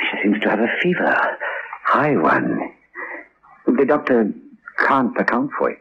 She 0.01 0.17
seems 0.23 0.39
to 0.41 0.49
have 0.49 0.59
a 0.59 0.67
fever. 0.81 1.37
High 1.85 2.15
one. 2.17 2.73
The 3.65 3.85
doctor 3.85 4.31
can't 4.87 5.17
account 5.19 5.51
for 5.57 5.71
it. 5.71 5.79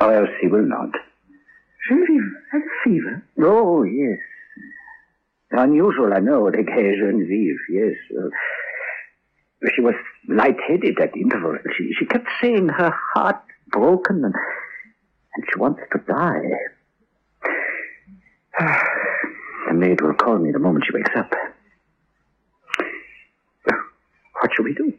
Or 0.00 0.14
else 0.14 0.30
he 0.40 0.46
will 0.46 0.66
not. 0.66 0.90
Genevieve 1.88 2.30
has 2.52 2.62
a 2.62 2.88
fever? 2.88 3.22
Oh, 3.40 3.82
yes. 3.82 4.18
Unusual, 5.50 6.14
I 6.14 6.20
know, 6.20 6.50
the 6.50 6.62
gay 6.62 6.96
Genevieve, 6.96 7.58
yes. 7.68 7.94
Uh, 8.16 8.28
she 9.74 9.80
was 9.80 9.94
lightheaded 10.28 10.98
at 11.00 11.16
intervals. 11.16 11.58
She, 11.76 11.92
she 11.98 12.06
kept 12.06 12.28
saying 12.40 12.68
her 12.68 12.92
heart 13.14 13.40
broken 13.68 14.24
and, 14.24 14.34
and 15.34 15.44
she 15.52 15.58
wants 15.58 15.80
to 15.92 15.98
die. 16.06 16.42
The 19.68 19.78
maid 19.78 20.02
will 20.02 20.12
call 20.12 20.36
me 20.36 20.52
the 20.52 20.58
moment 20.58 20.84
she 20.84 20.92
wakes 20.92 21.16
up. 21.16 21.32
What 24.40 24.50
shall 24.54 24.64
we 24.66 24.74
do? 24.74 24.92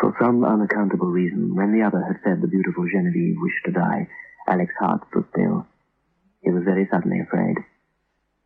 For 0.00 0.14
some 0.20 0.44
unaccountable 0.44 1.06
reason, 1.06 1.54
when 1.54 1.72
the 1.72 1.86
other 1.86 2.02
had 2.02 2.20
said 2.24 2.42
the 2.42 2.48
beautiful 2.48 2.84
Genevieve 2.92 3.36
wished 3.40 3.64
to 3.64 3.72
die, 3.72 4.08
Alec's 4.48 4.74
heart 4.78 5.02
stood 5.10 5.24
still. 5.32 5.66
He 6.42 6.50
was 6.50 6.64
very 6.64 6.88
suddenly 6.90 7.20
afraid. 7.20 7.56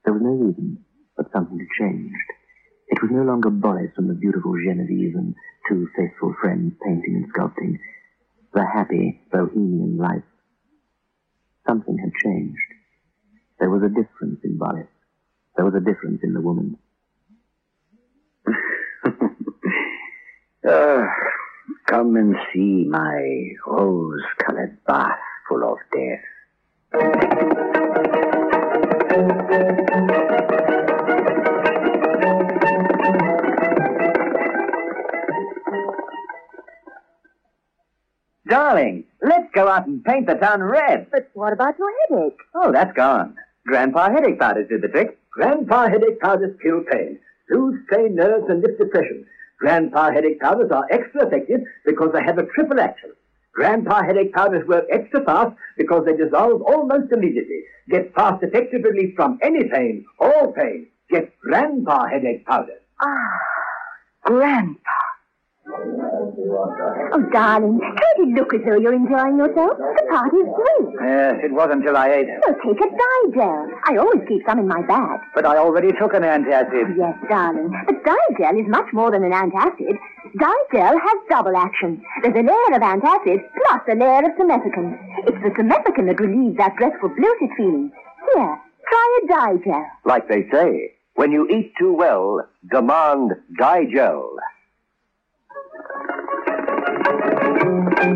There 0.04 0.12
was 0.12 0.22
no 0.22 0.32
reason, 0.32 0.84
but 1.16 1.32
something 1.32 1.58
had 1.58 1.68
changed. 1.76 2.14
It 2.88 3.02
was 3.02 3.10
no 3.10 3.22
longer 3.22 3.50
Boris 3.50 3.92
and 3.96 4.08
the 4.08 4.14
beautiful 4.14 4.54
Genevieve 4.64 5.14
and 5.16 5.34
two 5.68 5.88
faithful 5.96 6.34
friends 6.40 6.74
painting 6.84 7.16
and 7.16 7.32
sculpting. 7.32 7.78
The 8.54 8.64
happy, 8.64 9.20
bohemian 9.32 9.98
life. 9.98 10.22
Something 11.66 11.98
had 11.98 12.12
changed. 12.24 12.58
There 13.58 13.70
was 13.70 13.82
a 13.82 13.88
difference 13.88 14.40
in 14.44 14.56
Boris, 14.56 14.86
There 15.56 15.64
was 15.64 15.74
a 15.74 15.80
difference 15.80 16.20
in 16.22 16.32
the 16.32 16.40
woman. 16.40 16.78
Uh, 20.66 21.02
come 21.86 22.16
and 22.16 22.36
see 22.52 22.84
my 22.88 23.50
rose-colored 23.66 24.78
bath 24.86 25.18
full 25.48 25.64
of 25.64 25.78
death. 25.92 27.75
Out 39.76 39.86
and 39.86 40.04
paint 40.04 40.26
the 40.26 40.34
town 40.34 40.62
red. 40.62 41.06
But 41.10 41.30
what 41.34 41.52
about 41.52 41.78
your 41.78 41.90
headache? 42.08 42.38
Oh, 42.54 42.72
that's 42.72 42.96
gone. 42.96 43.36
Grandpa 43.66 44.10
headache 44.10 44.38
powders 44.38 44.68
did 44.68 44.82
the 44.82 44.88
trick. 44.88 45.18
Grandpa 45.32 45.88
headache 45.88 46.20
powders 46.20 46.56
kill 46.62 46.82
pain, 46.90 47.18
soothe 47.48 47.84
strained 47.84 48.16
nerves, 48.16 48.46
and 48.48 48.62
lift 48.62 48.78
depression. 48.78 49.26
Grandpa 49.58 50.10
headache 50.10 50.40
powders 50.40 50.70
are 50.70 50.86
extra 50.90 51.26
effective 51.26 51.60
because 51.84 52.10
they 52.14 52.22
have 52.22 52.38
a 52.38 52.46
triple 52.54 52.80
action. 52.80 53.10
Grandpa 53.52 54.02
headache 54.02 54.32
powders 54.32 54.66
work 54.68 54.84
extra 54.90 55.24
fast 55.24 55.56
because 55.76 56.04
they 56.04 56.16
dissolve 56.16 56.62
almost 56.62 57.12
immediately. 57.12 57.62
Get 57.88 58.14
fast, 58.14 58.42
effective 58.42 58.82
relief 58.84 59.14
from 59.14 59.38
any 59.42 59.64
pain, 59.64 60.04
all 60.18 60.52
pain. 60.52 60.88
Get 61.10 61.38
Grandpa 61.40 62.06
headache 62.06 62.46
powders. 62.46 62.80
Ah, 63.00 63.40
Grandpa. 64.24 65.05
Oh, 65.68 67.22
darling, 67.32 67.80
don't 67.80 68.18
it 68.22 68.38
look 68.38 68.54
as 68.54 68.60
though 68.64 68.78
you're 68.78 68.94
enjoying 68.94 69.36
yourself? 69.36 69.76
The 69.76 70.06
party's 70.08 70.46
great. 70.54 70.94
Yes, 71.02 71.42
it 71.42 71.50
was 71.52 71.68
until 71.72 71.96
I 71.96 72.22
ate. 72.22 72.28
Well, 72.46 72.54
take 72.62 72.78
a 72.78 72.86
Di-Gel. 72.86 73.66
I 73.84 73.96
always 73.96 74.22
keep 74.28 74.46
some 74.46 74.60
in 74.60 74.68
my 74.68 74.82
bag. 74.82 75.18
But 75.34 75.44
I 75.44 75.58
already 75.58 75.90
took 75.98 76.14
an 76.14 76.22
antacid. 76.22 76.86
Oh, 76.86 76.94
yes, 76.96 77.18
darling. 77.28 77.72
But 77.86 78.04
Di-Gel 78.04 78.60
is 78.60 78.68
much 78.68 78.86
more 78.92 79.10
than 79.10 79.24
an 79.24 79.32
antacid. 79.32 79.98
Di-Gel 80.38 80.98
has 80.98 81.18
double 81.28 81.56
action. 81.56 82.00
There's 82.22 82.36
a 82.36 82.46
layer 82.46 82.72
of 82.76 82.82
antacid 82.82 83.42
plus 83.58 83.80
a 83.90 83.96
layer 83.96 84.22
of 84.22 84.38
simethicone. 84.38 84.94
It's 85.26 85.42
the 85.42 85.50
simethicone 85.50 86.06
that 86.06 86.20
relieves 86.20 86.56
that 86.58 86.76
dreadful 86.76 87.08
bloated 87.08 87.50
feeling. 87.56 87.90
Here, 88.34 88.60
try 88.88 89.18
a 89.22 89.26
Di-Gel. 89.26 89.86
Like 90.04 90.28
they 90.28 90.48
say, 90.52 90.92
when 91.16 91.32
you 91.32 91.48
eat 91.48 91.72
too 91.76 91.92
well, 91.92 92.46
demand 92.70 93.32
Di-Gel. 93.58 94.30
Is 98.06 98.12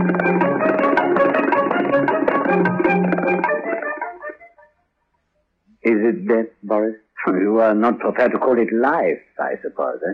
it 5.83 6.29
death, 6.29 6.47
Boris? 6.63 6.95
You 7.27 7.59
are 7.59 7.75
not 7.75 7.99
prepared 7.99 8.31
to 8.33 8.39
call 8.39 8.57
it 8.59 8.73
life, 8.73 9.19
I 9.41 9.55
suppose, 9.63 9.99
eh? 10.09 10.13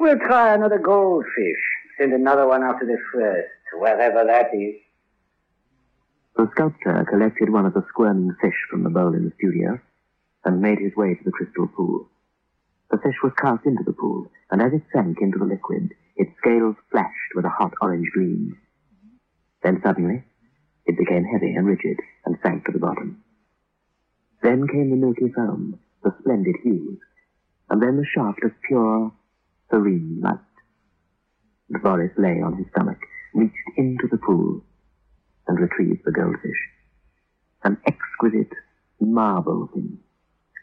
We'll 0.00 0.18
try 0.18 0.54
another 0.54 0.78
goldfish. 0.78 1.62
Send 1.96 2.12
another 2.12 2.48
one 2.48 2.64
after 2.64 2.86
the 2.86 2.98
first, 3.12 3.48
wherever 3.78 4.24
that 4.24 4.50
is. 4.52 4.74
The 6.36 6.48
sculptor 6.50 7.06
collected 7.08 7.50
one 7.50 7.66
of 7.66 7.74
the 7.74 7.84
squirming 7.90 8.34
fish 8.40 8.66
from 8.68 8.82
the 8.82 8.90
bowl 8.90 9.14
in 9.14 9.26
the 9.26 9.32
studio 9.38 9.78
and 10.44 10.60
made 10.60 10.80
his 10.80 10.96
way 10.96 11.14
to 11.14 11.24
the 11.24 11.30
crystal 11.30 11.68
pool. 11.68 12.08
The 12.90 12.98
fish 12.98 13.16
was 13.22 13.32
cast 13.40 13.64
into 13.64 13.84
the 13.84 13.92
pool, 13.92 14.26
and 14.50 14.60
as 14.60 14.72
it 14.72 14.82
sank 14.92 15.18
into 15.20 15.38
the 15.38 15.44
liquid, 15.44 15.94
its 16.16 16.30
scales 16.38 16.76
flashed 16.90 17.34
with 17.36 17.44
a 17.44 17.50
hot 17.50 17.72
orange 17.80 18.10
gleam. 18.12 18.58
Then 19.64 19.80
suddenly, 19.82 20.22
it 20.84 20.98
became 20.98 21.24
heavy 21.24 21.54
and 21.54 21.66
rigid 21.66 21.98
and 22.26 22.36
sank 22.42 22.66
to 22.66 22.72
the 22.72 22.78
bottom. 22.78 23.24
Then 24.42 24.68
came 24.68 24.90
the 24.90 24.96
milky 24.96 25.32
foam, 25.34 25.80
the 26.02 26.14
splendid 26.20 26.56
hues, 26.62 26.98
and 27.70 27.80
then 27.80 27.96
the 27.96 28.04
shaft 28.04 28.44
of 28.44 28.52
pure, 28.68 29.10
serene 29.70 30.20
light. 30.22 30.38
And 31.70 31.82
Boris 31.82 32.12
lay 32.18 32.42
on 32.42 32.58
his 32.58 32.66
stomach, 32.72 32.98
reached 33.32 33.54
into 33.78 34.06
the 34.10 34.18
pool, 34.18 34.62
and 35.48 35.58
retrieved 35.58 36.02
the 36.04 36.12
goldfish. 36.12 36.60
An 37.64 37.78
exquisite 37.86 38.52
marble 39.00 39.70
thing, 39.72 39.98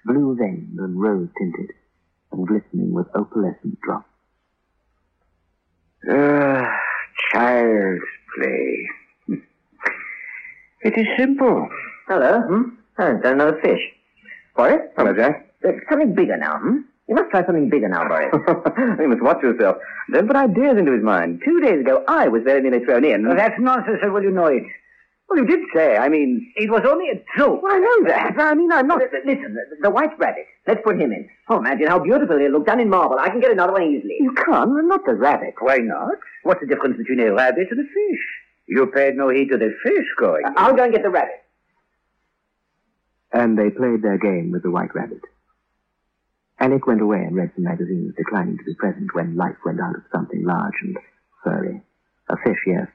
blue 0.06 0.36
veined 0.38 0.78
and 0.78 1.02
rose 1.02 1.30
tinted, 1.40 1.74
and 2.32 2.48
glistening 2.48 2.94
with 2.94 3.08
opalescent 3.16 3.80
drops. 3.82 4.06
Ah, 6.08 6.78
child's 7.32 8.04
play. 8.38 9.40
It 10.84 10.98
is 10.98 11.06
simple. 11.18 11.70
Hello. 12.08 12.42
Hmm? 12.42 12.62
Oh, 12.98 13.18
got 13.18 13.34
another 13.34 13.60
fish. 13.62 13.82
Boris? 14.56 14.82
Hello, 14.98 15.14
Jack. 15.14 15.48
Uh, 15.64 15.72
something 15.90 16.14
bigger 16.16 16.38
now, 16.38 16.58
hmm? 16.58 16.78
You 17.08 17.16
must 17.16 17.30
try 17.30 17.46
something 17.46 17.70
bigger 17.70 17.88
now, 17.88 18.08
Boris. 18.08 18.34
you 19.00 19.08
must 19.08 19.22
watch 19.22 19.44
yourself. 19.44 19.78
Don't 20.12 20.28
put 20.28 20.36
ideas 20.36 20.78
into 20.78 20.92
his 20.92 21.04
mind. 21.04 21.42
Two 21.46 21.60
days 21.62 21.82
ago, 21.82 22.04
I 22.08 22.28
was 22.28 22.42
very 22.44 22.62
nearly 22.62 22.84
thrown 22.84 23.06
in. 23.06 23.24
That's 23.36 23.60
nonsense, 23.60 24.00
and 24.02 24.14
will 24.14 24.24
you 24.24 24.32
know 24.32 24.46
it? 24.48 24.64
Well, 25.32 25.40
you 25.40 25.48
did 25.48 25.62
say. 25.74 25.96
I 25.96 26.10
mean, 26.10 26.52
It 26.58 26.70
was 26.70 26.82
only 26.86 27.06
a 27.10 27.16
joke. 27.38 27.64
well, 27.64 27.74
I 27.74 27.80
know 27.80 28.08
that. 28.10 28.34
I 28.38 28.54
mean, 28.54 28.70
I'm 28.70 28.86
not. 28.86 29.02
Listen, 29.26 29.54
the, 29.54 29.78
the 29.84 29.90
white 29.90 30.18
rabbit. 30.20 30.46
Let's 30.68 30.82
put 30.84 31.00
him 31.00 31.14
in. 31.14 31.30
Oh, 31.48 31.58
imagine 31.60 31.88
how 31.88 32.00
beautiful 32.00 32.38
he'll 32.38 32.52
look 32.52 32.66
done 32.66 32.82
in 32.82 32.90
marble. 32.90 33.18
I 33.18 33.30
can 33.30 33.40
get 33.40 33.52
another 33.52 33.72
one 33.72 33.84
easily. 33.84 34.18
You 34.20 34.34
can't, 34.34 34.70
well, 34.72 34.84
not 34.84 35.06
the 35.06 35.14
rabbit. 35.14 35.54
Why 35.60 35.78
not? 35.78 36.16
What's 36.44 36.60
the 36.60 36.68
difference 36.68 36.98
between 36.98 37.22
a 37.22 37.34
rabbit 37.34 37.68
and 37.72 37.80
a 37.80 37.84
fish? 37.84 38.20
You 38.68 38.88
paid 38.88 39.16
no 39.16 39.30
heed 39.30 39.50
to 39.52 39.58
the 39.58 39.74
fish 39.84 40.06
going. 40.20 40.44
Uh, 40.46 40.52
I'll 40.58 40.76
go 40.76 40.84
and 40.84 40.92
get 40.94 41.04
the 41.04 41.10
rabbit. 41.10 41.42
And 43.32 43.58
they 43.58 43.70
played 43.70 44.02
their 44.02 44.18
game 44.18 44.52
with 44.52 44.64
the 44.64 44.72
white 44.72 44.94
rabbit. 44.94 45.22
Alec 46.60 46.86
went 46.88 47.02
away 47.02 47.20
and 47.20 47.36
read 47.38 47.52
some 47.56 47.64
magazines, 47.64 48.14
declining 48.18 48.58
to 48.58 48.64
be 48.66 48.76
present 48.76 49.16
when 49.16 49.38
life 49.38 49.56
went 49.66 49.80
out 49.80 49.96
of 49.96 50.02
something 50.12 50.44
large 50.46 50.74
and 50.84 50.98
furry. 51.44 51.82
A 52.30 52.36
fish, 52.38 52.60
yes. 52.68 52.88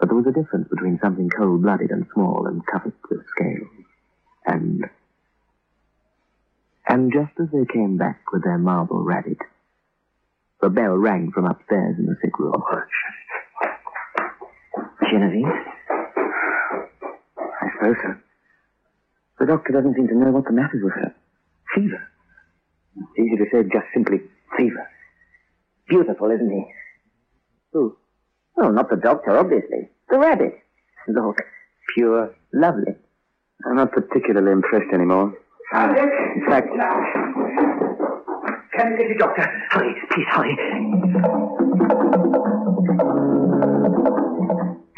But 0.00 0.08
there 0.08 0.16
was 0.16 0.26
a 0.26 0.32
difference 0.32 0.66
between 0.68 0.98
something 1.02 1.28
cold-blooded 1.28 1.90
and 1.90 2.06
small 2.14 2.46
and 2.46 2.66
covered 2.66 2.94
with 3.10 3.20
scales. 3.36 3.68
And... 4.46 4.84
And 6.88 7.12
just 7.12 7.38
as 7.38 7.48
they 7.52 7.66
came 7.70 7.98
back 7.98 8.32
with 8.32 8.42
their 8.42 8.58
marble 8.58 9.04
rabbit, 9.04 9.38
the 10.60 10.70
bell 10.70 10.96
rang 10.96 11.30
from 11.30 11.44
upstairs 11.44 11.96
in 11.98 12.06
the 12.06 12.16
sick 12.22 12.38
room. 12.38 12.62
Genevieve? 15.10 15.46
I 17.60 17.70
suppose 17.76 17.96
so. 18.02 18.14
The 19.38 19.46
doctor 19.46 19.72
doesn't 19.72 19.94
seem 19.94 20.08
to 20.08 20.16
know 20.16 20.30
what 20.30 20.44
the 20.44 20.52
matter 20.52 20.76
is 20.78 20.82
with 20.82 20.94
her. 20.94 21.14
Fever. 21.74 22.08
It's 22.96 23.18
easy 23.18 23.36
to 23.36 23.46
say 23.52 23.62
just 23.64 23.86
simply 23.94 24.20
fever. 24.56 24.88
Beautiful, 25.88 26.30
isn't 26.30 26.50
he? 26.50 26.64
Who? 27.72 27.96
Oh, 28.62 28.70
not 28.70 28.90
the 28.90 28.96
doctor, 28.96 29.36
obviously. 29.38 29.88
The 30.10 30.18
rabbit. 30.18 30.58
Look, 31.08 31.36
pure, 31.94 32.34
lovely. 32.52 32.94
I'm 33.66 33.76
not 33.76 33.92
particularly 33.92 34.52
impressed 34.52 34.92
anymore. 34.92 35.32
In 35.72 36.44
fact, 36.48 36.68
Can 38.74 38.92
you 38.92 38.98
get 38.98 39.08
the 39.08 39.16
doctor? 39.18 39.46
Hurry, 39.70 39.94
please 40.10 40.26
hurry. 40.30 40.56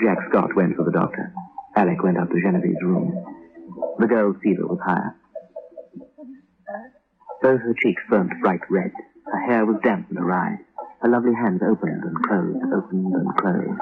Jack 0.02 0.18
Scott 0.30 0.54
went 0.56 0.76
for 0.76 0.84
the 0.84 0.90
doctor. 0.92 1.32
Alec 1.76 2.02
went 2.02 2.18
up 2.18 2.28
to 2.30 2.40
Genevieve's 2.40 2.82
room. 2.82 3.14
The 3.98 4.06
girl's 4.06 4.36
fever 4.42 4.66
was 4.66 4.78
higher. 4.84 5.14
Both 7.42 7.60
her 7.60 7.74
cheeks 7.82 8.02
burnt 8.08 8.32
bright 8.40 8.60
red. 8.70 8.92
Her 9.32 9.40
hair 9.46 9.64
was 9.66 9.76
damp 9.82 10.08
and 10.10 10.18
awry. 10.18 10.58
Her 11.02 11.08
lovely 11.08 11.34
hands 11.34 11.60
opened 11.68 12.04
and 12.04 12.22
closed, 12.22 12.62
opened 12.72 13.12
and 13.12 13.36
closed. 13.36 13.80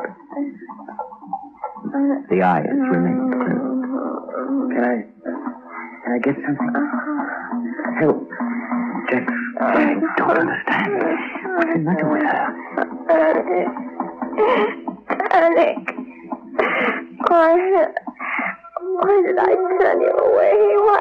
The 2.30 2.42
eyes 2.42 2.66
remained 2.72 3.32
closed. 3.34 4.72
Can 4.72 4.84
I... 4.84 5.04
Can 6.02 6.12
I 6.14 6.18
get 6.18 6.36
something? 6.46 6.72
Help. 8.00 8.28
Jack. 9.10 9.28
I 9.60 10.00
don't 10.16 10.38
understand. 10.38 10.92
What's 11.56 11.72
the 11.74 11.78
matter 11.80 12.08
with 12.08 12.22
her? 12.22 12.46
Alec. 15.32 15.84
Why, 17.28 17.52
why 18.80 19.14
did 19.26 19.38
I 19.38 19.54
turn 19.78 20.00
you 20.00 20.14
away? 20.16 20.56
Why? 20.86 21.00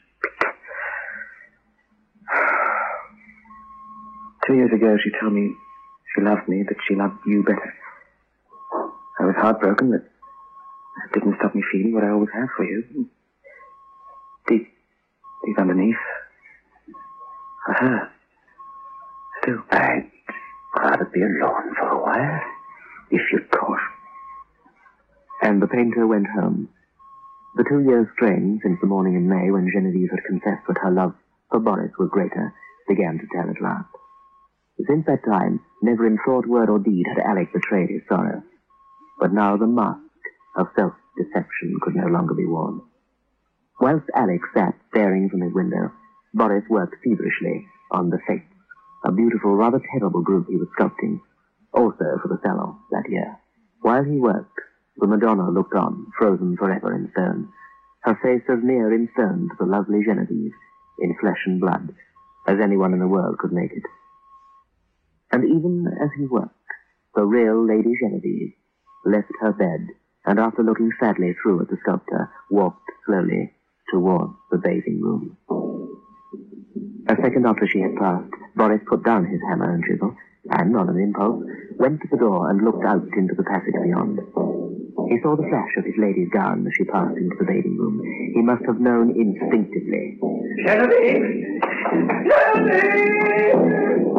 Two 4.51 4.57
years 4.57 4.73
ago, 4.73 4.97
she 5.01 5.11
told 5.17 5.31
me 5.31 5.55
she 6.13 6.21
loved 6.21 6.49
me, 6.49 6.61
but 6.67 6.75
she 6.85 6.93
loved 6.93 7.19
you 7.25 7.41
better. 7.41 7.73
I 9.17 9.23
was 9.23 9.35
heartbroken, 9.37 9.91
but 9.91 10.03
that 10.03 11.13
didn't 11.13 11.37
stop 11.39 11.55
me 11.55 11.63
feeling 11.71 11.93
what 11.93 12.03
I 12.03 12.09
always 12.09 12.31
have 12.33 12.49
for 12.57 12.65
you. 12.65 13.07
Deep, 14.47 14.67
deep 15.45 15.57
underneath, 15.57 15.95
for 17.65 17.73
her. 17.75 18.11
Still. 19.41 19.63
I'd 19.71 20.11
rather 20.75 21.05
be 21.05 21.21
alone 21.21 21.73
for 21.79 21.87
a 21.87 22.03
while, 22.03 22.41
if 23.09 23.21
you 23.31 23.39
could. 23.49 23.79
And 25.43 25.61
the 25.61 25.67
painter 25.67 26.05
went 26.05 26.27
home. 26.27 26.67
The 27.55 27.63
two 27.69 27.83
years' 27.83 28.07
strain 28.15 28.59
since 28.61 28.79
the 28.81 28.87
morning 28.87 29.15
in 29.15 29.29
May 29.29 29.49
when 29.49 29.71
Genevieve 29.73 30.11
had 30.11 30.25
confessed 30.25 30.67
that 30.67 30.79
her 30.79 30.91
love 30.91 31.15
for 31.49 31.61
Boris 31.61 31.93
was 31.97 32.09
greater 32.11 32.53
began 32.89 33.17
to 33.17 33.27
tell 33.33 33.49
at 33.49 33.61
last. 33.61 33.87
Since 34.87 35.05
that 35.05 35.23
time, 35.25 35.59
never 35.81 36.05
in 36.07 36.17
thought, 36.25 36.47
word, 36.47 36.69
or 36.69 36.79
deed 36.79 37.05
had 37.07 37.23
Alec 37.23 37.53
betrayed 37.53 37.89
his 37.89 38.01
sorrow. 38.07 38.43
But 39.19 39.33
now 39.33 39.57
the 39.57 39.67
mask 39.67 40.01
of 40.55 40.67
self-deception 40.75 41.77
could 41.81 41.95
no 41.95 42.07
longer 42.07 42.33
be 42.33 42.45
worn. 42.45 42.81
Whilst 43.79 44.09
Alec 44.15 44.41
sat 44.53 44.75
staring 44.89 45.29
from 45.29 45.41
his 45.41 45.53
window, 45.53 45.91
Boris 46.33 46.63
worked 46.69 46.95
feverishly 47.03 47.67
on 47.91 48.09
the 48.09 48.19
face, 48.27 48.43
a 49.03 49.11
beautiful, 49.11 49.55
rather 49.55 49.81
terrible 49.91 50.21
group 50.21 50.47
he 50.47 50.55
was 50.55 50.67
sculpting, 50.77 51.19
also 51.73 52.19
for 52.21 52.27
the 52.27 52.39
salon 52.43 52.79
that 52.91 53.09
year. 53.09 53.37
While 53.81 54.03
he 54.03 54.19
worked, 54.19 54.59
the 54.97 55.07
Madonna 55.07 55.49
looked 55.49 55.73
on, 55.73 56.07
frozen 56.17 56.55
forever 56.57 56.93
in 56.93 57.11
stone, 57.11 57.49
her 58.01 58.15
face 58.21 58.43
as 58.49 58.63
near 58.63 58.93
in 58.93 59.09
stone 59.13 59.49
to 59.49 59.55
the 59.59 59.65
lovely 59.65 60.03
Genevieve, 60.05 60.53
in 60.99 61.15
flesh 61.19 61.41
and 61.45 61.59
blood, 61.59 61.93
as 62.47 62.59
anyone 62.59 62.93
in 62.93 62.99
the 62.99 63.07
world 63.07 63.37
could 63.39 63.51
make 63.51 63.71
it. 63.71 63.83
And 65.31 65.45
even 65.45 65.87
as 66.01 66.09
he 66.17 66.25
worked, 66.25 66.55
the 67.15 67.25
real 67.25 67.65
Lady 67.65 67.93
Genevieve 68.01 68.53
left 69.05 69.31
her 69.41 69.51
bed 69.51 69.87
and 70.25 70.39
after 70.39 70.63
looking 70.63 70.91
sadly 70.99 71.33
through 71.41 71.61
at 71.61 71.69
the 71.69 71.77
sculptor, 71.81 72.29
walked 72.49 72.89
slowly 73.05 73.51
towards 73.91 74.33
the 74.51 74.57
bathing 74.57 75.01
room. 75.01 75.37
A 77.07 77.15
second 77.21 77.45
after 77.45 77.67
she 77.67 77.79
had 77.79 77.95
passed, 77.95 78.31
Boris 78.55 78.81
put 78.87 79.03
down 79.03 79.25
his 79.25 79.41
hammer 79.49 79.73
and 79.73 79.83
chisel, 79.83 80.15
and, 80.51 80.75
on 80.77 80.89
an 80.89 80.99
impulse, 80.99 81.43
went 81.77 82.01
to 82.01 82.07
the 82.11 82.17
door 82.17 82.49
and 82.49 82.63
looked 82.63 82.85
out 82.85 83.03
into 83.17 83.33
the 83.35 83.43
passage 83.43 83.73
beyond. 83.83 84.19
He 85.09 85.19
saw 85.21 85.35
the 85.35 85.47
flash 85.49 85.75
of 85.77 85.85
his 85.85 85.95
lady's 85.97 86.29
gown 86.29 86.65
as 86.65 86.73
she 86.77 86.83
passed 86.85 87.17
into 87.17 87.35
the 87.37 87.45
bathing 87.45 87.77
room. 87.77 88.01
He 88.33 88.41
must 88.41 88.63
have 88.65 88.79
known 88.79 89.09
instinctively. 89.11 90.19
Genevieve! 90.65 91.61
Genevieve! 92.55 94.10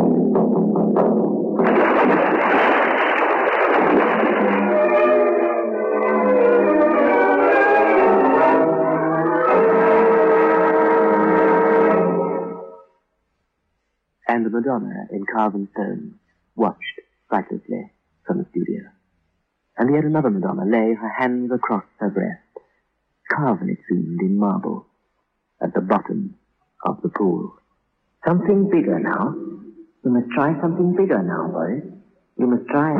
And 14.33 14.47
the 14.47 14.51
Madonna, 14.51 15.09
in 15.11 15.27
carven 15.27 15.69
stone, 15.75 16.15
watched 16.57 17.01
sightlessly 17.31 17.93
from 18.27 18.39
the 18.39 18.47
studio. 18.51 18.81
And 19.77 19.95
yet 19.95 20.05
another 20.05 20.31
Madonna 20.31 20.65
lay, 20.65 20.95
her 20.95 21.13
hands 21.19 21.51
across 21.53 21.85
her 21.99 22.09
breast, 22.09 22.41
carven, 23.31 23.69
it 23.69 23.77
seemed, 23.87 24.23
in 24.23 24.39
marble, 24.39 24.87
at 25.63 25.75
the 25.75 25.83
bottom 25.83 26.37
of 26.83 27.03
the 27.03 27.11
pool. 27.11 27.53
Something 28.27 28.71
bigger 28.71 28.99
now. 28.99 29.35
You 30.03 30.11
must 30.11 30.31
try 30.35 30.59
something 30.63 30.97
bigger 30.97 31.23
now, 31.23 31.49
Boris. 31.53 31.85
You 32.39 32.47
must 32.47 32.67
try. 32.71 32.93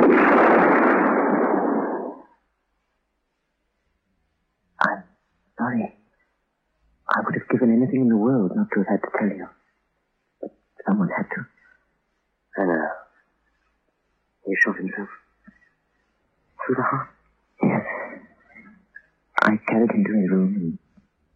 I'm 4.81 5.03
sorry. 5.57 5.97
I 7.09 7.21
would 7.25 7.33
have 7.33 7.49
given 7.49 7.73
anything 7.75 8.01
in 8.01 8.09
the 8.09 8.17
world 8.17 8.51
not 8.55 8.67
to 8.75 8.83
have 8.83 8.87
had 8.87 9.01
to 9.01 9.09
tell 9.17 9.35
you. 9.35 9.47
Someone 10.85 11.09
had 11.15 11.23
to. 11.35 11.45
I 12.57 12.65
know. 12.65 12.73
Uh, 12.73 12.87
he 14.45 14.53
shot 14.63 14.77
himself. 14.77 15.09
Through 16.65 16.75
the 16.75 16.83
heart? 16.83 17.09
Yes. 17.61 17.81
I 19.41 19.57
carried 19.67 19.91
him 19.91 20.03
to 20.05 20.13
his 20.13 20.29
room, 20.31 20.55
and 20.55 20.77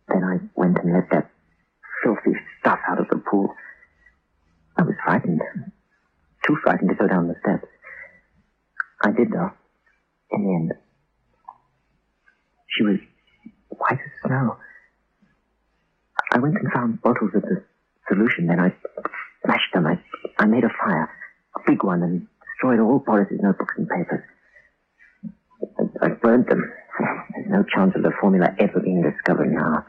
then 0.10 0.23
I 0.23 0.38
went 0.60 0.77
and 0.79 0.93
let 0.93 1.10
that 1.12 1.29
filthy 2.03 2.38
stuff 2.60 2.79
out 2.89 2.99
of 2.99 3.07
the 3.10 3.17
pool. 3.17 3.53
I 4.77 4.83
was 4.83 4.95
frightened. 5.03 5.41
Too 6.45 6.57
frightened 6.63 6.89
to 6.89 6.95
go 6.95 7.07
down 7.07 7.27
the 7.27 7.36
steps. 7.41 7.67
I 9.03 9.12
did, 9.12 9.31
though. 9.31 9.51
In 10.31 10.43
the 10.43 10.53
end. 10.55 10.73
She 12.69 12.83
was 12.83 12.97
white 13.69 13.99
as 13.99 14.21
snow. 14.25 14.57
I 16.31 16.39
went 16.39 16.55
and 16.55 16.71
found 16.71 17.01
bottles 17.01 17.31
of 17.36 17.41
the 17.41 17.63
solution, 18.07 18.47
then 18.47 18.60
I 18.60 18.73
smashed 19.43 19.73
them. 19.73 19.88
I, 19.88 20.00
I 20.39 20.45
made 20.45 20.63
a 20.63 20.69
fire, 20.69 21.10
a 21.56 21.60
big 21.65 21.84
one, 21.84 22.04
and 22.04 22.28
destroyed 22.54 22.80
all 22.80 23.00
Boris's 23.00 23.39
notebooks 23.41 23.76
and 23.78 23.88
papers. 23.89 24.23
I, 25.80 26.06
I 26.06 26.10
burned 26.10 26.47
them. 26.47 26.71
There's 27.36 27.50
no 27.50 27.63
chance 27.63 27.93
of 27.95 28.04
the 28.04 28.12
formula 28.19 28.56
ever 28.60 28.80
being 28.80 29.02
discovered 29.02 29.52
now. 29.52 29.86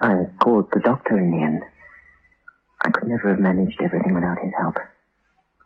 I 0.00 0.26
called 0.42 0.70
the 0.72 0.80
doctor 0.80 1.18
in 1.18 1.30
the 1.32 1.42
end. 1.42 1.62
I 2.80 2.90
could 2.90 3.08
never 3.08 3.30
have 3.30 3.40
managed 3.40 3.80
everything 3.82 4.14
without 4.14 4.38
his 4.38 4.52
help. 4.56 4.76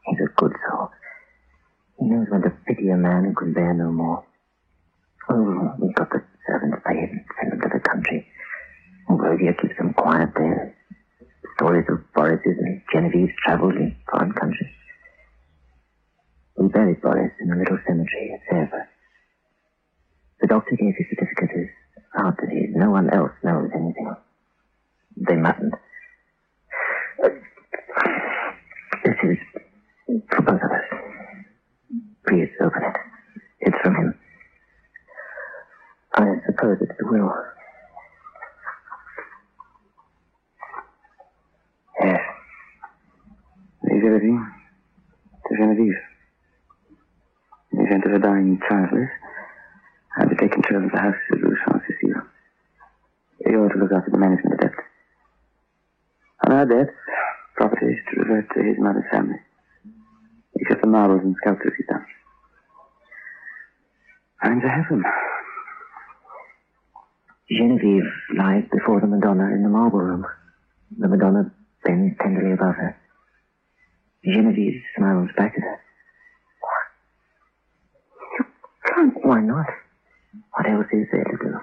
He's 0.06 0.20
a 0.20 0.32
good 0.40 0.52
soul. 0.68 0.90
He 2.00 2.06
knows 2.06 2.26
when 2.30 2.42
to 2.42 2.50
pity 2.66 2.88
a 2.88 2.96
man 2.96 3.24
who 3.24 3.34
can 3.34 3.52
bear 3.52 3.74
no 3.74 3.92
more. 3.92 4.24
Oh, 5.28 5.74
we 5.78 5.92
got 5.92 6.10
the 6.10 6.22
servants 6.46 6.82
paid 6.86 7.10
and 7.10 7.24
sent 7.38 7.50
them 7.50 7.60
to 7.60 7.78
the 7.78 7.80
country. 7.80 8.26
Rhodia 9.08 9.60
keeps 9.60 9.76
them 9.78 9.94
quiet 9.94 10.30
there. 10.36 10.74
Stories 11.56 11.86
of 11.88 12.12
Boris's 12.14 12.58
and 12.58 12.82
Genevieve's 12.92 13.32
travels 13.44 13.74
in 13.76 13.96
foreign 14.10 14.32
countries. 14.32 14.70
We 16.56 16.68
buried 16.68 17.00
Boris 17.00 17.32
in 17.40 17.52
a 17.52 17.56
little 17.56 17.78
cemetery 17.86 18.32
at 18.34 18.54
Sèvres. 18.54 18.86
The 20.40 20.46
doctor 20.48 20.76
gave 20.76 20.94
his 20.96 21.06
certificate 21.10 21.50
as 21.56 21.68
heart 22.14 22.36
disease. 22.40 22.70
No 22.74 22.90
one 22.90 23.10
else 23.10 23.32
knows 23.42 23.70
anything. 23.74 24.14
They 25.16 25.36
mustn't. 25.36 25.74
This 29.04 29.16
is 29.24 29.38
for 30.30 30.42
both 30.42 30.60
of 30.62 30.70
us. 30.70 30.84
Please 32.26 32.48
open 32.60 32.82
it. 32.82 32.96
It's 33.60 33.76
from 33.82 33.94
him. 33.94 34.14
I 36.14 36.34
suppose 36.46 36.78
it's 36.80 36.92
the 36.98 37.06
will. 37.06 37.32
Yes. 42.04 42.20
Leave 43.84 44.04
everything 44.04 44.52
to 45.48 45.56
Genevieve. 45.56 45.94
In 47.72 47.78
the 47.78 48.18
event 48.60 48.82
of 48.82 48.88
uh, 48.88 48.96
her 48.96 49.00
dying 49.02 49.08
childless, 49.08 49.10
I'll 50.18 50.28
be 50.28 50.36
taking 50.36 50.62
care 50.62 50.84
of 50.84 50.90
the 50.90 50.98
house 50.98 51.14
of 51.32 51.40
Rue 51.40 51.56
Saint 51.66 51.82
Cecile. 51.86 52.22
You're 53.46 53.68
to 53.68 53.78
look 53.78 53.92
after 53.92 54.10
the 54.10 54.18
management 54.18 54.54
of 54.54 54.60
debt. 54.60 54.84
On 56.46 56.52
our 56.52 56.66
debts, 56.66 56.96
property 57.56 57.86
is 57.86 57.98
to 58.12 58.20
revert 58.20 58.48
to 58.54 58.62
his 58.62 58.78
mother's 58.78 59.04
family. 59.10 59.38
Except 60.56 60.80
the 60.80 60.86
marbles 60.86 61.22
and 61.24 61.36
sculptures 61.40 61.72
he's 61.76 61.86
done. 61.86 62.06
I'm 64.42 64.60
to 64.60 64.68
have 64.68 64.88
them. 64.88 65.04
Genevieve 67.50 68.10
lies 68.36 68.64
before 68.72 69.00
the 69.00 69.06
Madonna 69.06 69.54
in 69.54 69.62
the 69.62 69.68
marble 69.68 70.00
room. 70.00 70.26
The 70.98 71.08
Madonna 71.08 71.52
bends 71.84 72.16
tenderly 72.20 72.52
above 72.52 72.74
her. 72.74 72.96
Genevieve 74.24 74.82
smiles 74.96 75.30
back 75.36 75.54
at 75.56 75.62
her. 75.62 75.80
You 78.38 78.44
can't. 78.86 79.26
Why 79.26 79.40
not? 79.40 79.66
What 80.54 80.70
else 80.70 80.86
is 80.92 81.08
there 81.12 81.24
to 81.24 81.36
do? 81.36 81.60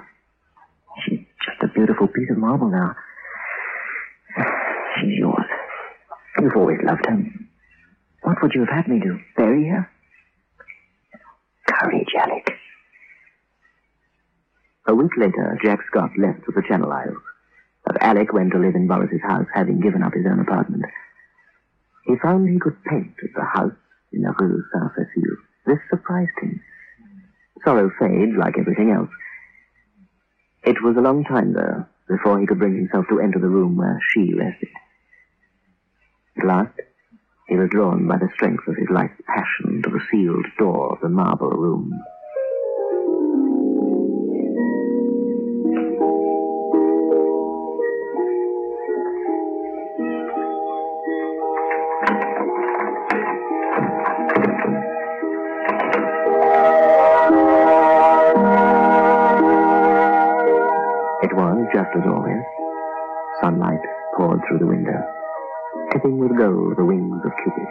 She's 1.06 1.20
just 1.46 1.64
a 1.64 1.68
beautiful 1.68 2.08
piece 2.08 2.30
of 2.32 2.38
marble 2.38 2.70
now. 2.70 2.96
She's 5.00 5.18
yours. 5.18 5.46
You've 6.40 6.56
always 6.56 6.80
loved 6.84 7.06
her. 7.08 7.24
What 8.24 8.42
would 8.42 8.54
you 8.54 8.62
have 8.66 8.76
had 8.76 8.88
me 8.88 9.00
do? 9.00 9.20
Bury 9.38 9.68
her? 9.70 9.90
Courage, 11.68 12.14
Alec. 12.18 12.52
A 14.88 14.96
week 14.96 15.12
later, 15.18 15.58
Jack 15.64 15.80
Scott 15.88 16.12
left 16.18 16.44
for 16.46 16.52
the 16.52 16.68
Channel 16.68 16.92
Isles. 16.92 17.22
But 17.86 18.02
Alec 18.02 18.34
went 18.34 18.52
to 18.52 18.60
live 18.60 18.76
in 18.76 18.88
Boris's 18.88 19.22
house, 19.22 19.46
having 19.54 19.80
given 19.80 20.04
up 20.04 20.14
his 20.14 20.26
own 20.26 20.40
apartment. 20.40 20.86
He 22.06 22.16
found 22.22 22.50
he 22.50 22.60
could 22.60 22.84
paint 22.84 23.14
at 23.24 23.30
the 23.36 23.46
house 23.46 23.78
in 24.12 24.22
the 24.22 24.34
Rue 24.40 24.64
Saint-Cécile. 24.74 25.38
This 25.66 25.80
surprised 25.90 26.32
him. 26.42 26.62
Sorrow 27.64 27.92
fades 28.00 28.38
like 28.38 28.58
everything 28.58 28.92
else. 28.92 29.10
It 30.64 30.82
was 30.84 30.98
a 30.98 31.02
long 31.02 31.24
time, 31.24 31.54
though, 31.54 31.86
before 32.08 32.40
he 32.40 32.48
could 32.48 32.60
bring 32.60 32.76
himself 32.76 33.06
to 33.10 33.20
enter 33.20 33.40
the 33.40 33.48
room 33.48 33.78
where 33.78 34.00
she 34.12 34.34
rested. 34.34 34.70
At 36.40 36.48
last, 36.48 36.80
he 37.50 37.58
was 37.58 37.70
drawn 37.70 38.08
by 38.08 38.16
the 38.18 38.30
strength 38.34 38.66
of 38.70 38.78
his 38.78 38.90
life's 38.90 39.20
passion 39.28 39.82
to 39.82 39.90
the 39.90 40.00
sealed 40.10 40.46
door 40.58 40.94
of 40.94 41.02
the 41.02 41.10
marble 41.10 41.50
room. 41.50 41.92
With 66.18 66.38
gold 66.38 66.78
the 66.78 66.86
wings 66.86 67.22
of 67.24 67.32
Cupid, 67.44 67.68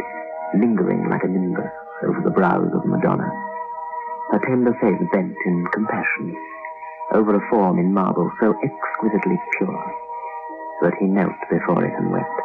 lingering 0.55 1.09
like 1.11 1.25
a 1.25 1.29
nimbus 1.29 1.73
over 2.05 2.21
the 2.23 2.31
brows 2.31 2.71
of 2.75 2.87
Madonna. 2.87 3.29
Her 4.31 4.41
tender 4.47 4.75
face 4.81 5.03
bent 5.13 5.35
in 5.47 5.67
compassion 5.73 6.37
over 7.13 7.35
a 7.35 7.49
form 7.51 7.79
in 7.79 7.93
marble 7.93 8.31
so 8.39 8.55
exquisitely 8.63 9.41
pure 9.57 9.95
that 10.83 10.95
he 11.01 11.07
knelt 11.07 11.35
before 11.51 11.85
it 11.85 11.95
and 11.99 12.13
wept. 12.13 12.41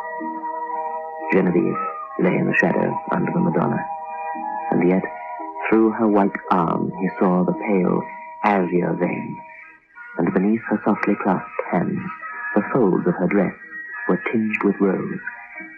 Genevieve 1.34 1.78
lay 2.20 2.36
in 2.38 2.48
the 2.48 2.56
shadow 2.56 2.98
under 3.12 3.32
the 3.32 3.40
Madonna, 3.40 3.86
and 4.72 4.90
yet 4.90 5.04
through 5.70 5.92
her 5.92 6.08
white 6.08 6.36
arm 6.50 6.92
he 7.00 7.10
saw 7.20 7.44
the 7.44 7.54
pale 7.54 8.02
azure 8.44 8.94
vein, 9.00 9.38
and 10.18 10.34
beneath 10.34 10.62
her 10.70 10.82
softly 10.86 11.16
clasped 11.22 11.62
hands 11.72 12.00
the 12.56 12.64
folds 12.72 13.06
of 13.08 13.16
her 13.16 13.28
dress 13.28 13.56
were 14.08 14.22
tinged 14.32 14.64
with 14.64 14.76
rose, 14.80 15.20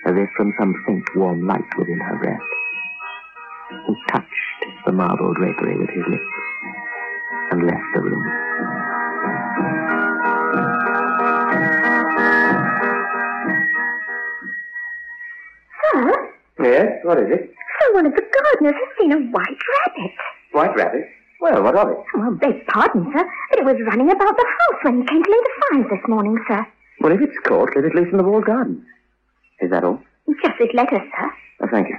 as 0.05 0.15
if 0.15 0.29
from 0.37 0.53
some 0.59 0.73
faint 0.85 1.03
warm 1.15 1.45
light 1.47 1.65
within 1.77 1.99
her 1.99 2.17
breast. 2.17 2.43
He 3.87 3.95
touched 4.11 4.85
the 4.85 4.91
marble 4.91 5.33
drapery 5.33 5.77
with 5.77 5.89
his 5.89 6.05
lips 6.07 6.33
and 7.51 7.65
left 7.65 7.83
the 7.95 8.01
room. 8.01 8.23
Sir, 15.93 16.31
Yes, 16.63 16.87
what 17.03 17.19
is 17.19 17.29
it? 17.31 17.53
so 17.79 17.93
one 17.93 18.05
of 18.05 18.13
the 18.15 18.21
gardeners 18.21 18.75
has 18.79 18.97
seen 18.97 19.11
a 19.11 19.17
white 19.31 19.61
rabbit. 19.85 20.11
White 20.53 20.75
rabbit? 20.75 21.05
Well, 21.41 21.61
what 21.63 21.75
of 21.75 21.89
it? 21.89 21.97
Well, 22.15 22.31
beg 22.31 22.65
pardon, 22.67 23.11
sir, 23.13 23.29
but 23.49 23.59
it 23.59 23.65
was 23.65 23.75
running 23.85 24.09
about 24.09 24.37
the 24.37 24.45
house 24.45 24.83
when 24.83 25.01
he 25.01 25.07
came 25.07 25.23
to 25.23 25.29
lay 25.31 25.37
the 25.37 25.49
fires 25.69 25.85
this 25.91 26.07
morning, 26.09 26.37
sir. 26.47 26.65
Well, 27.01 27.11
if 27.11 27.21
it's 27.21 27.37
caught, 27.45 27.75
let 27.75 27.85
it 27.85 27.93
loose 27.93 28.07
in 28.11 28.17
the 28.17 28.23
walled 28.23 28.45
garden. 28.45 28.85
Is 29.61 29.71
that 29.71 29.83
all? 29.83 29.99
Just 30.43 30.55
this 30.59 30.69
letter, 30.73 30.97
sir. 30.97 31.31
Oh, 31.61 31.67
thank 31.71 31.87
you. 31.87 31.95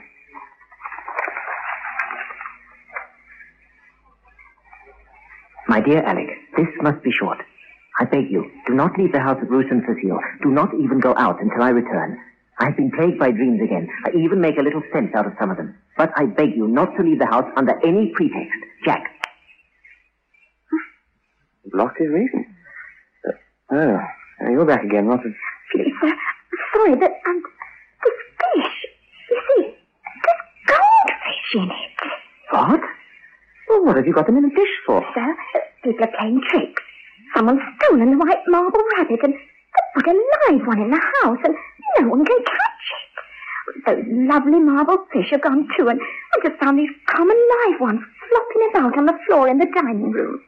My 5.68 5.80
dear 5.80 6.02
Alec, 6.02 6.28
this 6.56 6.68
must 6.80 7.02
be 7.02 7.10
short. 7.10 7.38
I 7.98 8.04
beg 8.04 8.30
you, 8.30 8.50
do 8.66 8.74
not 8.74 8.96
leave 8.98 9.12
the 9.12 9.20
house 9.20 9.38
of 9.42 9.48
Rue 9.48 9.68
Saint-Cécile. 9.68 10.20
Do 10.42 10.50
not 10.50 10.74
even 10.74 11.00
go 11.00 11.14
out 11.16 11.40
until 11.40 11.62
I 11.62 11.70
return. 11.70 12.18
I 12.58 12.66
have 12.66 12.76
been 12.76 12.90
plagued 12.90 13.18
by 13.18 13.30
dreams 13.30 13.60
again. 13.62 13.88
I 14.04 14.10
even 14.16 14.40
make 14.40 14.58
a 14.58 14.62
little 14.62 14.82
sense 14.92 15.10
out 15.14 15.26
of 15.26 15.32
some 15.40 15.50
of 15.50 15.56
them. 15.56 15.74
But 15.96 16.12
I 16.16 16.26
beg 16.26 16.54
you 16.56 16.68
not 16.68 16.94
to 16.96 17.02
leave 17.02 17.18
the 17.18 17.26
house 17.26 17.50
under 17.56 17.72
any 17.84 18.12
pretext. 18.14 18.58
Jack. 18.84 19.02
Lost 21.72 21.96
his 21.98 22.08
reason. 22.08 22.46
Uh, 23.70 23.98
oh, 24.42 24.50
you're 24.50 24.64
back 24.64 24.84
again. 24.84 25.06
What 25.06 25.20
a... 25.20 25.30
Please, 25.72 25.92
sir, 26.00 26.14
sorry, 26.74 26.94
but, 26.96 27.12
um, 27.26 27.42
this 28.04 28.18
fish, 28.38 28.86
you 29.30 29.40
see, 29.48 29.62
there's 30.24 30.42
goldfish 30.66 31.54
in 31.54 31.70
it. 31.70 32.10
What? 32.50 32.80
Well, 33.68 33.84
what 33.84 33.96
have 33.96 34.06
you 34.06 34.12
got 34.12 34.26
them 34.26 34.36
in 34.38 34.44
a 34.44 34.50
dish 34.50 34.74
for? 34.86 35.04
Sir, 35.14 35.36
people 35.82 36.04
are 36.04 36.12
playing 36.18 36.40
tricks. 36.50 36.82
Someone's 37.34 37.60
stolen 37.82 38.10
the 38.12 38.24
white 38.24 38.42
marble 38.46 38.82
rabbit 38.96 39.20
and 39.22 39.34
they 39.34 40.00
put 40.02 40.06
a 40.06 40.12
live 40.12 40.66
one 40.66 40.80
in 40.80 40.90
the 40.90 41.00
house 41.22 41.38
and 41.44 41.54
no 41.98 42.08
one 42.08 42.24
can 42.24 42.38
catch 42.38 42.86
it. 42.96 43.84
Those 43.86 44.04
lovely 44.08 44.60
marble 44.60 45.04
fish 45.12 45.30
have 45.32 45.42
gone 45.42 45.68
too 45.76 45.88
and 45.88 46.00
I 46.00 46.48
just 46.48 46.60
found 46.60 46.78
these 46.78 46.90
common 47.08 47.36
live 47.36 47.80
ones 47.80 48.00
flopping 48.30 48.70
about 48.70 48.98
on 48.98 49.06
the 49.06 49.18
floor 49.26 49.48
in 49.48 49.58
the 49.58 49.66
dining 49.74 50.12
room. 50.12 50.40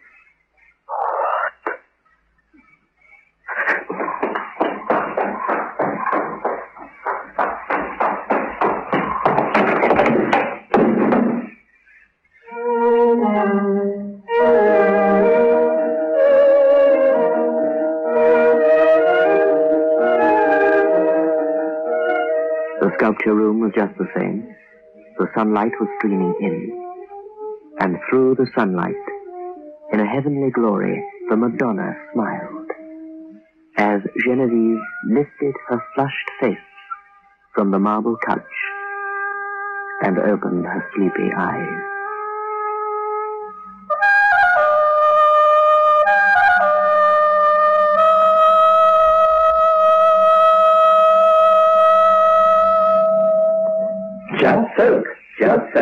Sunlight 25.38 25.70
was 25.79 25.88
streaming 25.98 26.35
in. 26.40 26.57
And 27.79 27.96
through 28.11 28.35
the 28.35 28.51
sunlight, 28.59 28.94
in 29.92 30.01
a 30.01 30.07
heavenly 30.07 30.51
glory, 30.51 31.01
the 31.31 31.37
Madonna 31.37 31.94
smiled. 32.12 32.66
As 33.77 34.01
Genevieve 34.27 34.83
lifted 35.09 35.55
her 35.68 35.81
flushed 35.94 36.31
face 36.40 36.59
from 37.55 37.70
the 37.70 37.79
marble 37.79 38.16
couch 38.27 38.42
and 40.03 40.18
opened 40.18 40.64
her 40.64 40.85
sleepy 40.96 41.31
eyes. 41.37 41.97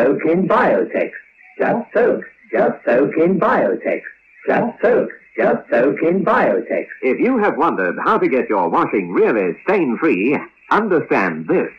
Soak 0.07 0.21
in 0.25 0.47
Biotex. 0.47 1.11
Just 1.59 1.93
soak. 1.93 2.23
Just 2.49 2.85
soak 2.85 3.11
in 3.17 3.37
Biotex. 3.37 4.01
Just 4.47 4.81
soak. 4.81 5.09
Just 5.37 5.69
soak 5.69 6.01
in 6.01 6.23
Biotex. 6.23 6.85
If 7.01 7.19
you 7.19 7.37
have 7.39 7.57
wondered 7.57 7.97
how 8.05 8.17
to 8.17 8.29
get 8.29 8.47
your 8.47 8.69
washing 8.69 9.11
really 9.11 9.57
stain-free, 9.65 10.39
understand 10.71 11.49
this. 11.49 11.69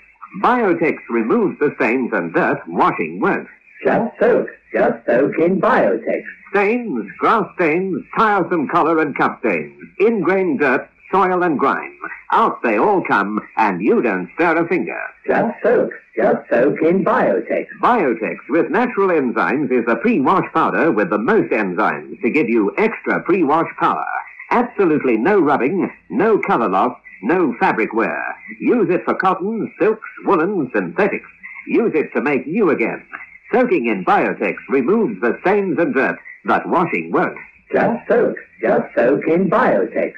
Biotex 0.43 0.99
removes 1.09 1.59
the 1.59 1.73
stains 1.77 2.11
and 2.12 2.35
dirt 2.35 2.61
washing 2.69 3.19
won't. 3.19 3.49
Just 3.83 4.12
soak. 4.21 4.49
Just 4.75 5.07
soak 5.07 5.33
in 5.38 5.59
Biotex. 5.59 6.23
Stains, 6.51 7.11
grass 7.19 7.47
stains, 7.55 8.05
tiresome 8.19 8.69
color 8.69 9.01
and 9.01 9.17
cup 9.17 9.38
stains, 9.41 9.81
ingrained 10.01 10.61
dirt, 10.61 10.87
soil 11.11 11.42
and 11.42 11.59
grime. 11.59 11.99
Out 12.33 12.62
they 12.62 12.79
all 12.79 13.03
come, 13.03 13.40
and 13.57 13.81
you 13.81 14.03
don't 14.03 14.31
stir 14.35 14.57
a 14.57 14.68
finger. 14.68 15.01
Just 15.27 15.55
soak. 15.62 15.90
Just 16.16 16.49
soak 16.51 16.83
in 16.83 17.05
Biotex. 17.05 17.66
Biotex 17.81 18.37
with 18.49 18.71
natural 18.71 19.09
enzymes 19.09 19.71
is 19.71 19.85
a 19.88 19.97
pre-wash 19.97 20.51
powder 20.53 20.90
with 20.90 21.11
the 21.11 21.18
most 21.18 21.51
enzymes 21.53 22.21
to 22.23 22.31
give 22.31 22.49
you 22.49 22.75
extra 22.77 23.23
pre-wash 23.23 23.71
power. 23.79 24.07
Absolutely 24.51 25.16
no 25.16 25.38
rubbing, 25.38 25.90
no 26.11 26.38
color 26.38 26.68
loss, 26.68 26.99
no 27.23 27.55
fabric 27.61 27.92
wear. 27.92 28.37
Use 28.61 28.88
it 28.90 29.05
for 29.05 29.14
cotton, 29.14 29.73
silks, 29.79 30.09
woolens, 30.25 30.71
synthetics. 30.75 31.29
Use 31.66 31.92
it 31.94 32.12
to 32.14 32.23
make 32.23 32.47
you 32.47 32.71
again. 32.71 33.05
Soaking 33.53 33.87
in 33.87 34.05
Biotex 34.05 34.57
removes 34.68 35.21
the 35.21 35.38
stains 35.40 35.79
and 35.79 35.94
dirt, 35.94 36.18
but 36.44 36.68
washing 36.68 37.11
won't. 37.12 37.37
Just 37.73 38.09
soak. 38.09 38.37
Just 38.61 38.94
soak 38.94 39.27
in 39.27 39.49
Biotex. 39.49 40.14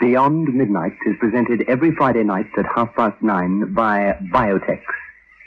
Beyond 0.00 0.54
Midnight 0.54 0.96
is 1.04 1.14
presented 1.20 1.68
every 1.68 1.94
Friday 1.94 2.24
night 2.24 2.46
at 2.56 2.64
half 2.74 2.94
past 2.94 3.22
nine 3.22 3.74
by 3.74 4.16
Biotex, 4.32 4.80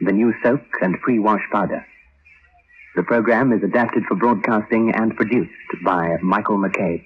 the 0.01 0.11
new 0.11 0.31
soap 0.43 0.61
and 0.79 1.01
pre-wash 1.01 1.41
powder. 1.51 1.83
The 2.95 3.01
program 3.01 3.51
is 3.51 3.63
adapted 3.63 4.03
for 4.07 4.13
broadcasting 4.13 4.93
and 4.93 5.15
produced 5.15 5.49
by 5.83 6.17
Michael 6.21 6.59
McCabe. 6.59 7.03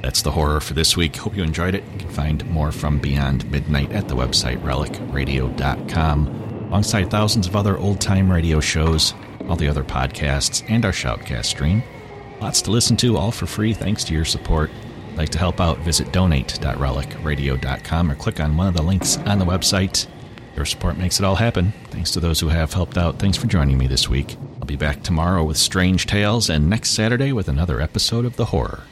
That's 0.00 0.22
the 0.22 0.30
horror 0.30 0.60
for 0.60 0.74
this 0.74 0.96
week. 0.96 1.16
Hope 1.16 1.36
you 1.36 1.42
enjoyed 1.42 1.74
it. 1.74 1.82
You 1.92 1.98
can 1.98 2.10
find 2.10 2.48
more 2.50 2.70
from 2.70 3.00
Beyond 3.00 3.50
Midnight 3.50 3.90
at 3.90 4.06
the 4.06 4.14
website 4.14 4.62
relicradio.com, 4.62 6.28
alongside 6.68 7.10
thousands 7.10 7.48
of 7.48 7.56
other 7.56 7.76
old 7.76 8.00
time 8.00 8.30
radio 8.30 8.60
shows, 8.60 9.12
all 9.48 9.56
the 9.56 9.66
other 9.66 9.82
podcasts, 9.82 10.62
and 10.68 10.84
our 10.84 10.92
Shoutcast 10.92 11.46
stream. 11.46 11.82
Lots 12.40 12.62
to 12.62 12.70
listen 12.70 12.96
to, 12.98 13.16
all 13.16 13.32
for 13.32 13.46
free, 13.46 13.74
thanks 13.74 14.04
to 14.04 14.14
your 14.14 14.24
support. 14.24 14.70
Like 15.16 15.30
to 15.30 15.38
help 15.38 15.60
out, 15.60 15.78
visit 15.78 16.12
donate.relicradio.com 16.12 18.10
or 18.10 18.14
click 18.14 18.38
on 18.38 18.56
one 18.56 18.68
of 18.68 18.74
the 18.74 18.82
links 18.82 19.16
on 19.18 19.38
the 19.40 19.44
website. 19.44 20.06
Your 20.54 20.64
support 20.64 20.96
makes 20.96 21.18
it 21.18 21.24
all 21.24 21.36
happen. 21.36 21.72
Thanks 21.90 22.12
to 22.12 22.20
those 22.20 22.40
who 22.40 22.48
have 22.48 22.72
helped 22.72 22.96
out. 22.96 23.18
Thanks 23.18 23.36
for 23.36 23.46
joining 23.48 23.78
me 23.78 23.86
this 23.86 24.08
week. 24.08 24.36
I'll 24.60 24.66
be 24.66 24.76
back 24.76 25.02
tomorrow 25.02 25.42
with 25.44 25.56
Strange 25.56 26.06
Tales 26.06 26.48
and 26.48 26.70
next 26.70 26.90
Saturday 26.90 27.32
with 27.32 27.48
another 27.48 27.80
episode 27.80 28.24
of 28.24 28.36
The 28.36 28.46
Horror. 28.46 28.82